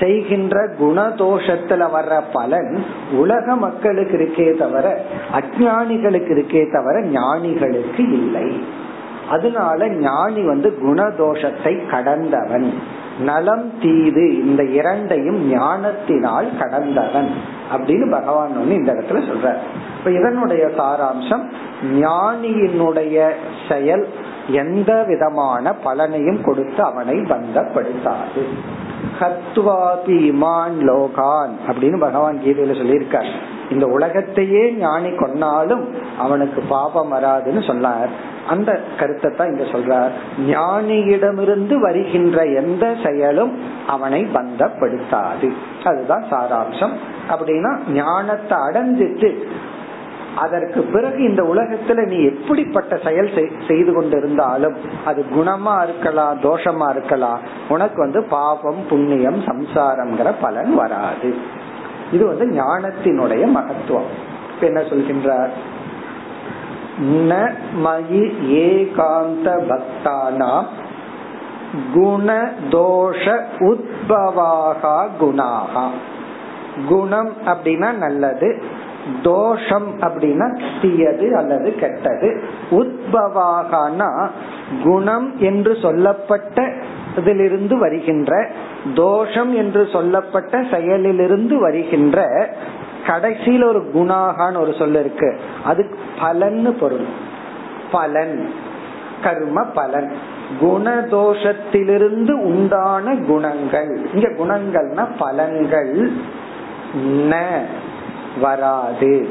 [0.01, 8.65] செய்கின்ற குணதோஷத்துல வர்ற பலன் உலக மக்களுக்கு இருக்கே தவிர அஜானிகளுக்கு இருக்கே தவிர ஞானிகளுக்கு இல்லை.
[9.31, 12.99] அதனால ஞானி வந்து குணதோஷத்தை கடந்தவன்.
[13.21, 17.31] நலம் தீது இந்த இரண்டையும் ஞானத்தினால் கடந்தவன்
[17.73, 19.55] அப்படின்னு பகவான் வந்து இந்த இடத்துல சொல்ற
[19.99, 21.45] இப்ப இதனுடைய சாராம்சம்
[21.95, 23.31] ஞானியினுடைய
[23.69, 24.09] செயல்
[24.49, 28.43] எந்த விதமான பலனையும் கொடுத்து அவனை பந்தப்படுத்தாது.
[29.21, 33.33] ஹத்வாபி இமான் லோகான் அப்படின்னு பகவான் கீதையில சொல்லியிருக்கார்.
[33.71, 38.09] இந்த உலகத்தையே ஞானி கொன்னாலும் அவனுக்கு பாபம் வராதுன்னு சொன்னார்.
[38.49, 40.11] அந்த கருத்தை தான் இங்க சொல்றார்.
[40.47, 45.53] ஞானியிடமிருந்து வருகின்ற எந்த செயலும் அவனை பந்தப்படுத்தாது.
[45.85, 46.93] அதுதான் சாராம்சம்.
[47.29, 49.47] அப்படின்னா ஞானத்தை அடைஞ்சிட்டு
[50.37, 53.33] அதற்கு பிறகு இந்த உலகத்துல நீ எப்படிப்பட்ட செயல்
[53.69, 61.37] செய்து கொண்டிருந்தாலும் அது குணமா இருக்கலாம் தோஷமா இருக்கலாம் உனக்கு வந்து பாபம் புண்ணியம் சம்சாரம்ங்கிற பலன் வராது.
[62.13, 64.29] இது வந்து ஞானத்தினுடைய மகத்துவம்.
[64.61, 65.49] என்ன சொல்கின்றார்?
[67.05, 67.53] ந
[67.85, 70.65] மயி ஏகாந்த பக்தானா
[71.95, 75.89] குண தோஷ உத்பவாகா குணாகா.
[76.89, 78.63] குணம் அப்படின்னா நல்லது
[79.23, 82.43] தோஷம் அப்படின்னா தீயது அல்லது கெட்டது.
[82.71, 84.29] உத்பவாகனா
[84.85, 86.73] குணம் என்று சொல்லப்பட்ட
[87.17, 88.51] இதிலிருந்து வருகின்ற
[88.95, 92.27] தோஷம் என்று சொல்லப்பட்ட செயலிலிருந்து வருகின்ற
[93.07, 95.41] கடைசியில் ஒரு குணாகான்னு ஒரு சொல்ல இருக்கு.
[95.65, 97.05] அது பலன்னு பொருள்.
[97.93, 98.51] பலன்.
[99.23, 100.13] கர்ம பலன்.
[100.61, 104.01] குணதோஷத்திலிருந்து உண்டான குணங்கள்.
[104.15, 106.11] இங்க குணங்கள்னா பலன்கள்.
[107.07, 107.37] ந.
[108.41, 109.29] வராது.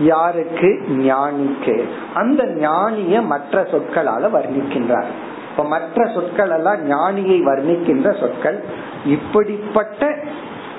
[0.00, 0.84] யாருக்கு?
[0.88, 1.82] ஞானிக்கு.
[2.14, 5.10] அந்த ஞானிய மற்ற சொற்களால வர்ணிக்கின்றார்.
[5.50, 8.64] இப்ப மற்ற சொற்கள் எல்லாம் ஞானியை வர்ணிக்கின்ற சொற்கள்
[9.06, 10.14] இப்படிப்பட்ட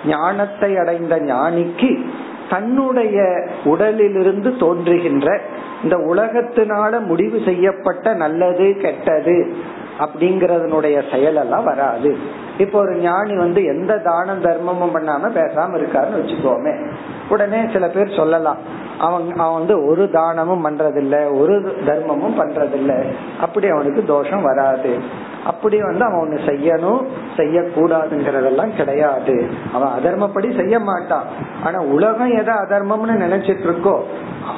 [0.06, 2.06] ஞானத்தை அடைந்த ஞானிக்கு
[2.50, 5.42] தன்னுடைய உடலிலிருந்து தோன்றுகின்ற
[5.84, 9.56] இந்த உலகத்தினால முடிவு செய்யப்பட்ட நல்லது கெட்டது
[10.00, 12.18] அப்படிங்கறதனுடைய செயல் எல்லாம் வராது.
[12.58, 16.88] இப்போ ஒரு ஞானி வந்து எந்த தானம் தர்மமும் பண்ணாம பேசாம இருக்காருன்னு வச்சுக்கோமே.
[17.30, 18.58] உடனே சில பேர் சொல்லலாம்
[19.00, 23.06] அவன் அவன் வந்து ஒரு தானமும் பண்றதில்ல ஒரு தர்மமும் பண்றதில்ல.
[23.42, 24.98] அப்படி அவனுக்கு தோஷம் வராது.
[25.46, 27.06] அப்படி வந்து அவன் ஒண்ணு செய்யணும்
[27.38, 29.50] செய்யக்கூடாதுங்கிறதெல்லாம் கிடையாது.
[29.74, 31.24] அவன் அதர்மப்படி செய்ய மாட்டான்.
[31.64, 34.00] ஆனா உலகம் எதை அதர்மம்னு நினைச்சிட்டு இருக்கோ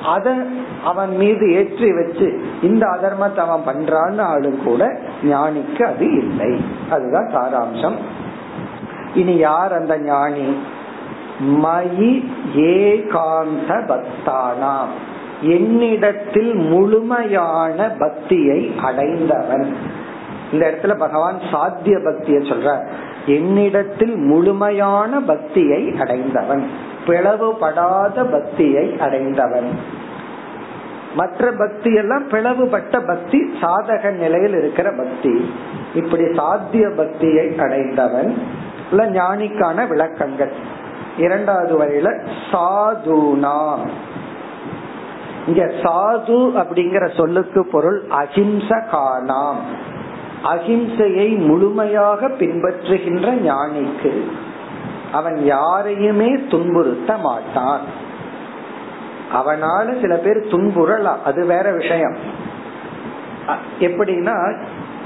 [0.04, 0.36] அத
[0.84, 6.64] அவன் மீது ஏற்றி வச்சு இந்த அதர்மத்தை அவன் பண்றான்னு ஆளும் கூட ஞானிக்கு அது இல்லை.
[6.90, 7.96] அதுதான் சாராம்சம்.
[9.14, 10.58] இனி யார் அந்த ஞானி?
[11.40, 12.26] மயி
[12.56, 14.94] ஏகாந்த பக்தானாம்
[15.42, 19.76] என்னிடத்தில் முழுமையான பக்தியை அடைந்தவன்.
[20.52, 22.88] இந்த இடத்துல பகவான் சாத்திய பக்தியை சொல்ற
[23.26, 26.70] என்னிடத்தில் முழுமையான பக்தியை அடைந்தவன்.
[27.08, 29.70] பிளவுபடாத பக்தியை அடைந்தவன்.
[31.16, 35.54] மற்ற பக்தி எல்லாம் பிளவுபட்ட பக்தி சாதக நிலையில் இருக்கிற பக்தி.
[35.96, 38.38] இப்படி சாத்திய பக்தியை அடைந்தவன்.
[38.92, 40.52] ஞானிக்கான விளக்கங்கள்.
[41.18, 43.78] இரண்டாவது வரையில சாதுனா.
[45.48, 49.62] இங்க சாது அப்படிங்கிற சொல்லுக்கு பொருள் அஹிம்சகானாம்
[50.44, 54.22] அஹிம்சையை முழுமையாக பின்பற்றுகின்ற ஞானிக்கு
[55.12, 57.82] அவன் யாரையுமே துன்புறுத்த மாட்டான்.
[59.34, 62.16] அவனால சில பேர் துன்புறலாம் அது வேற விஷயம்.
[63.80, 64.58] எப்படின்னா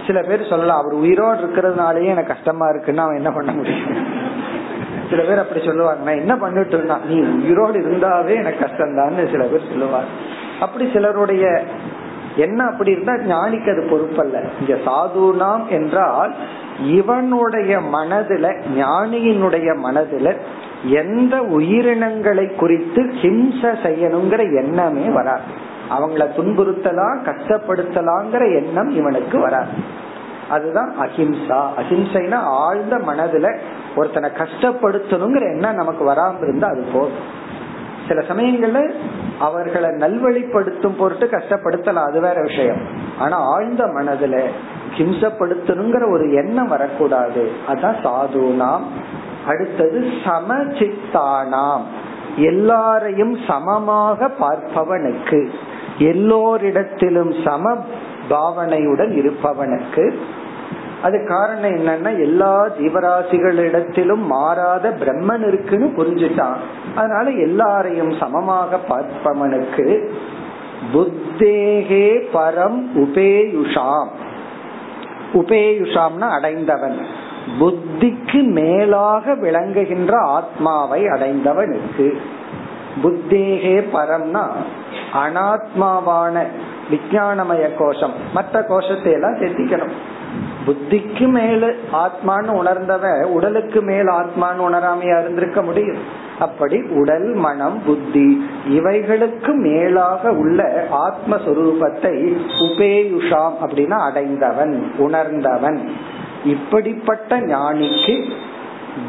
[0.07, 4.11] சில பேர் சொல்லலாம் அவர் உயிரோடு இருக்கிறதுனாலயே எனக்கு கஷ்டமா இருக்குன்னு அவன் என்ன பண்ண முடியும்?
[5.12, 6.03] சில பேர் அப்படி சொல்லுவாங்க.
[6.03, 10.12] நான் என்ன பண்ணிட்டு நீ உயிரோடு இருந்தாவே எனக்கு கஷ்டம்தான்னு சில பேர் சொல்லுவாங்க.
[10.59, 11.45] அப்படி சிலருடைய
[12.36, 14.38] என்ன அப்படி இருந்தா ஞானிக்கு அது பொறுப்பல்ல.
[14.59, 16.34] இங்க சாதுனாம் என்றால்
[16.97, 18.45] இவனுடைய மனதுல
[18.78, 20.38] ஞானியினுடைய மனதுல
[20.99, 25.51] எந்த உயிரினங்களை குறித்து ஹிம்ச செய்யணுங்கிற எண்ணமே வராது.
[25.89, 29.74] அவங்கள துன்புறுத்தலாம் கஷ்டப்படுத்தலாங்கிற எண்ணம் இவனுக்கு வராது.
[30.52, 31.62] அதுதான் அஹிம்சா.
[31.78, 33.58] அஹிம்சைனா ஆழ்ந்த மனதுல
[33.95, 37.39] ஒருத்தனை கஷ்டப்படுத்தணுங்கிற எண்ணம் நமக்கு வராம இருந்தா அது போதும்.
[38.08, 38.93] சில சமயங்கள்ல
[39.39, 42.08] அவர்களை நல்வழிப்படுத்தும் பொருட்டு கஷ்டப்படுத்தலாம்.
[42.10, 42.82] அது வேற விஷயம்.
[43.20, 44.43] ஆனா ஆழ்ந்த மனதுல
[44.97, 47.52] ஹிம்சப்படுத்தணுங்கிற ஒரு எண்ணம் வரக்கூடாது.
[47.68, 48.86] அதான் சாதுனாம்
[49.47, 51.86] அடுத்தது சமச்சித்தானாம்.
[52.36, 55.39] எல்லாரையும் சமமாக பார்ப்பவனுக்கு
[55.99, 57.78] எல்லோரிடத்திலும் சம
[58.30, 60.06] பாவனையுடன் இருப்பவனுக்கு
[61.02, 66.58] அது காரணம் என்னன்னா எல்லா ஜீவராசிகளிடத்திலும் மாறாத பிரம்மன் இருக்குன்னு புரிஞ்சுட்டான்.
[66.95, 70.10] அதனால எல்லாரையும் சமமாக பார்ப்பவனுக்கு
[70.93, 74.12] புத்தேகே பரம் உபேயுஷாம்.
[75.34, 77.06] உபேயுஷாம்னா அடைந்தவன்.
[77.60, 82.08] புத்திக்கு மேலாக விளங்குகின்ற ஆத்மாவை அடைந்தவனுக்கு
[83.04, 84.43] புத்தேகே பரம்னா
[85.14, 86.43] அனாத்மாவான
[86.91, 88.14] விஜயானமய கோஷம்.
[88.34, 89.93] மற்ற கோஷத்தை எல்லாம் சேர்த்திக்கணும்.
[90.68, 95.98] புத்திக்கு மேல ஆத்மான்னு உணர்ந்தவன் உடலுக்கு மேல் ஆத்மான்னு உணராமையா இருந்திருக்க முடியும்.
[96.40, 105.92] அப்படி உடல் மனம் புத்தி இவைகளுக்கு மேலாக உள்ள ஆத்மஸ்வரூபத்தை உபேயுஷாம் அப்படின்னா அடைந்தவன் உணர்ந்தவன்.
[106.46, 108.32] இப்படிப்பட்ட ஞானிக்கு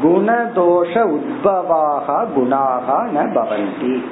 [0.03, 4.03] குணதோஷ உத்பவாக குணாகா ந பவந்தி.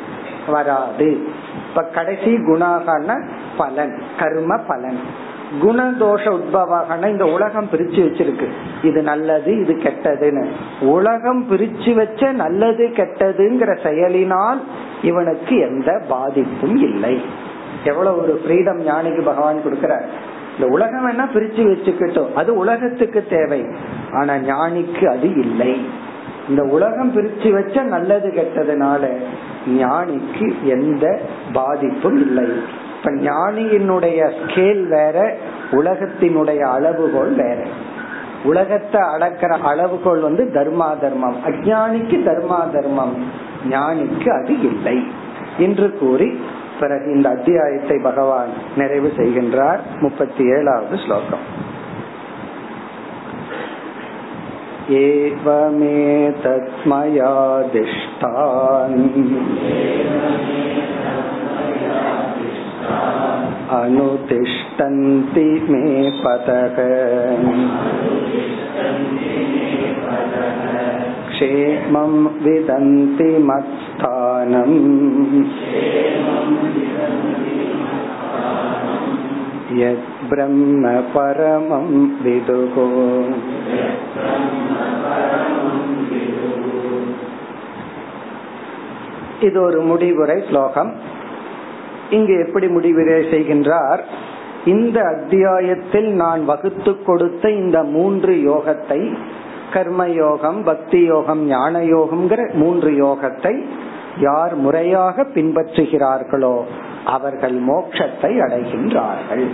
[0.48, 1.28] வராது.
[1.70, 3.24] இப்ப கடைசி குணாகன
[3.58, 5.00] பலன் கர்ம பலன்.
[5.60, 8.48] குணதோஷ உத்பவாகனா இந்த உலகம் பிரிச்சு வச்சிருக்கு.
[8.84, 10.48] இது நல்லது இது கெட்டதுன்னு.
[10.82, 14.64] உலகம் பிரிச்சு வச்ச நல்லது கெட்டதுங்கிற செயலினால்
[15.02, 17.22] இவனுக்கு எந்த பாதிப்பும் இல்லை.
[17.84, 20.06] எவ்வளவு ஒரு ஃப்ரீடம் ஞானிக்கு பகவான் கொடுக்கிறார்.
[20.60, 22.34] இந்த உலகம் வேணா பிரிச்சு வச்சுக்கிட்டோம்.
[22.34, 23.66] அது உலகத்துக்கு தேவை.
[24.12, 25.86] ஆனா ஞானிக்கு அது இல்லை.
[26.50, 29.14] இந்த உலகம் பிரிச்சு வச்ச நல்லது கெட்டதுனால
[29.70, 31.20] ஞானிக்கு எந்த
[31.54, 32.80] பாதிப்பும் இல்லை.
[33.01, 35.17] இப்ப ஞானியினுடைய ஸ்கேல் வேற
[35.71, 37.61] உலகத்தினுடைய அளவுகோல் வேற
[38.45, 43.15] உலகத்தை அளக்கிற அளவுகோல் வந்து தர்மா தர்மம் அஜானிக்கு தர்மா தர்மம்
[43.69, 44.99] ஞானிக்கு அது இல்லை
[45.59, 46.29] என்று கூறி
[46.81, 51.47] பிறகு இந்த அத்தியாயத்தை பகவான் நிறைவு செய்கின்றார் முப்பத்தி ஏழாவது ஸ்லோகம்
[54.89, 57.31] एवमेतत् मया
[57.73, 58.95] दिष्टान्
[63.77, 65.83] अनुतिष्ठन्ति मे
[66.25, 66.77] पतः
[71.31, 74.77] क्षेमं विदन्ति मत्स्थानम्
[79.81, 80.85] यद्ब्रह्म
[81.15, 81.89] परमं
[82.23, 82.77] विदुः
[89.41, 90.93] இது ஒரு முடிவுரை ஸ்லோகம்
[92.12, 93.04] இங்கு எப்படி முடிவு
[93.34, 94.02] செய்கின்றார்?
[94.66, 99.00] இந்த அத்தியாயத்தில் நான் வகுத்து கொடுத்த இந்த மூன்று யோகத்தை
[99.74, 103.54] கர்ம யோகம் பக்தி யோகம் ஞான யோகம்ங்கிற மூன்று யோகத்தை
[104.20, 106.56] யார் முறையாக பின்பற்றுகிறார்களோ
[107.06, 109.46] அவர்கள் மோட்சத்தை அடைகின்றார்கள்.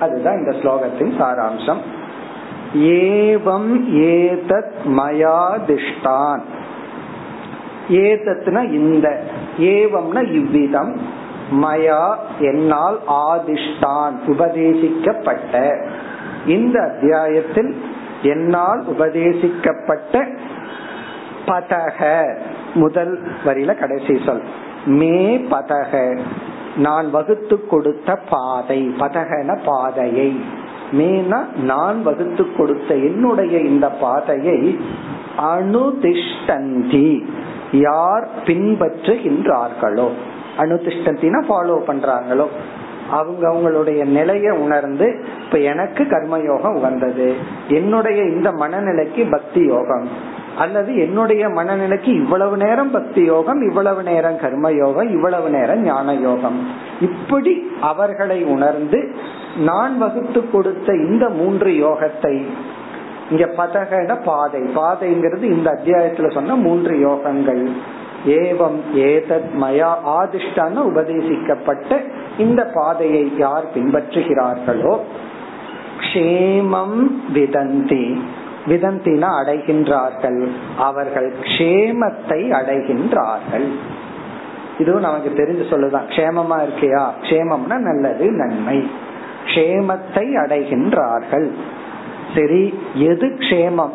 [0.00, 1.82] அதுதான் இந்த ஸ்லோகத்தின் சாராம்சம்.
[2.74, 3.70] ஏவம்
[4.12, 6.44] ஏதத் மயாதிஷ்டான்
[8.02, 9.06] ஏதத்னா இந்த
[9.58, 10.92] ஏவம்னா இவ்விதம்.
[11.50, 15.86] மயா என்னால் ஆதிஷ்டான் உபதேசிக்கப்பட்ட.
[16.46, 17.80] இந்த அத்தியாயத்தில்
[18.22, 20.26] என்னால் உபதேசிக்கப்பட்ட
[21.46, 22.34] பதக
[22.74, 24.42] முதல் வரியில கடைசி சொல்.
[24.84, 26.20] மே பதக
[26.76, 30.40] நான் வகுத்து கொடுத்த பாதை பதகன பாதையை.
[30.92, 34.78] மேனா நான் வகுத்து கொடுத்த என்னுடைய இந்த பாதையை
[35.38, 37.24] அனுதிஷ்டந்தி
[37.72, 40.10] யார் பின்பற்றுகின்றார்களோ.
[40.60, 42.46] அனுதிஷ்டந்தினா ஃபாலோ பண்றாங்களோ
[43.10, 45.06] அவங்க அவங்களுடைய நிலையை உணர்ந்து
[45.44, 47.34] இப்ப எனக்கு கர்மயோகம் உகந்தது
[47.68, 50.38] என்னுடைய இந்த மனநிலைக்கு பக்தி யோகம்.
[50.58, 56.58] அல்லது என்னுடைய மனநிலைக்கு இவ்வளவு நேரம் பக்தி யோகம் இவ்வளவு நேரம் கர்ம யோகம் இவ்வளவு நேரம் ஞான யோகம்.
[57.00, 59.00] இப்படி அவர்களை உணர்ந்து
[59.58, 62.34] நான் வகுத்து கொடுத்த இந்த மூன்று யோகத்தை
[63.30, 67.64] இங்க பதகன பாதை பாதைங்கிறது இந்த அத்தியாயத்துல சொன்ன மூன்று யோகங்கள்.
[68.26, 72.00] ஏவம் ஏதத் மயா ஆதிஷ்டான உபதேசிக்கப்பட்ட
[72.38, 74.98] இந்த பாதையை யார் பின்பற்றுகிறார்களோ
[76.00, 78.20] க்ஷேமம் விதந்தி.
[78.66, 80.48] விதந்தினா அடைகின்றார்கள்.
[80.78, 83.66] அவர்கள் க்ஷேமத்தை அடைகின்றார்கள்.
[84.78, 86.08] இதுவும் நமக்கு தெரிஞ்சு சொல்லுதான்.
[86.08, 87.06] க்ஷேமமா இருக்கியா?
[87.20, 88.90] க்ஷேமம்னா நல்லது நன்மை.
[89.44, 91.50] க்ஷேமத்தை அடைகின்றார்கள்.
[92.34, 93.92] சரி எது க்ஷேமம்?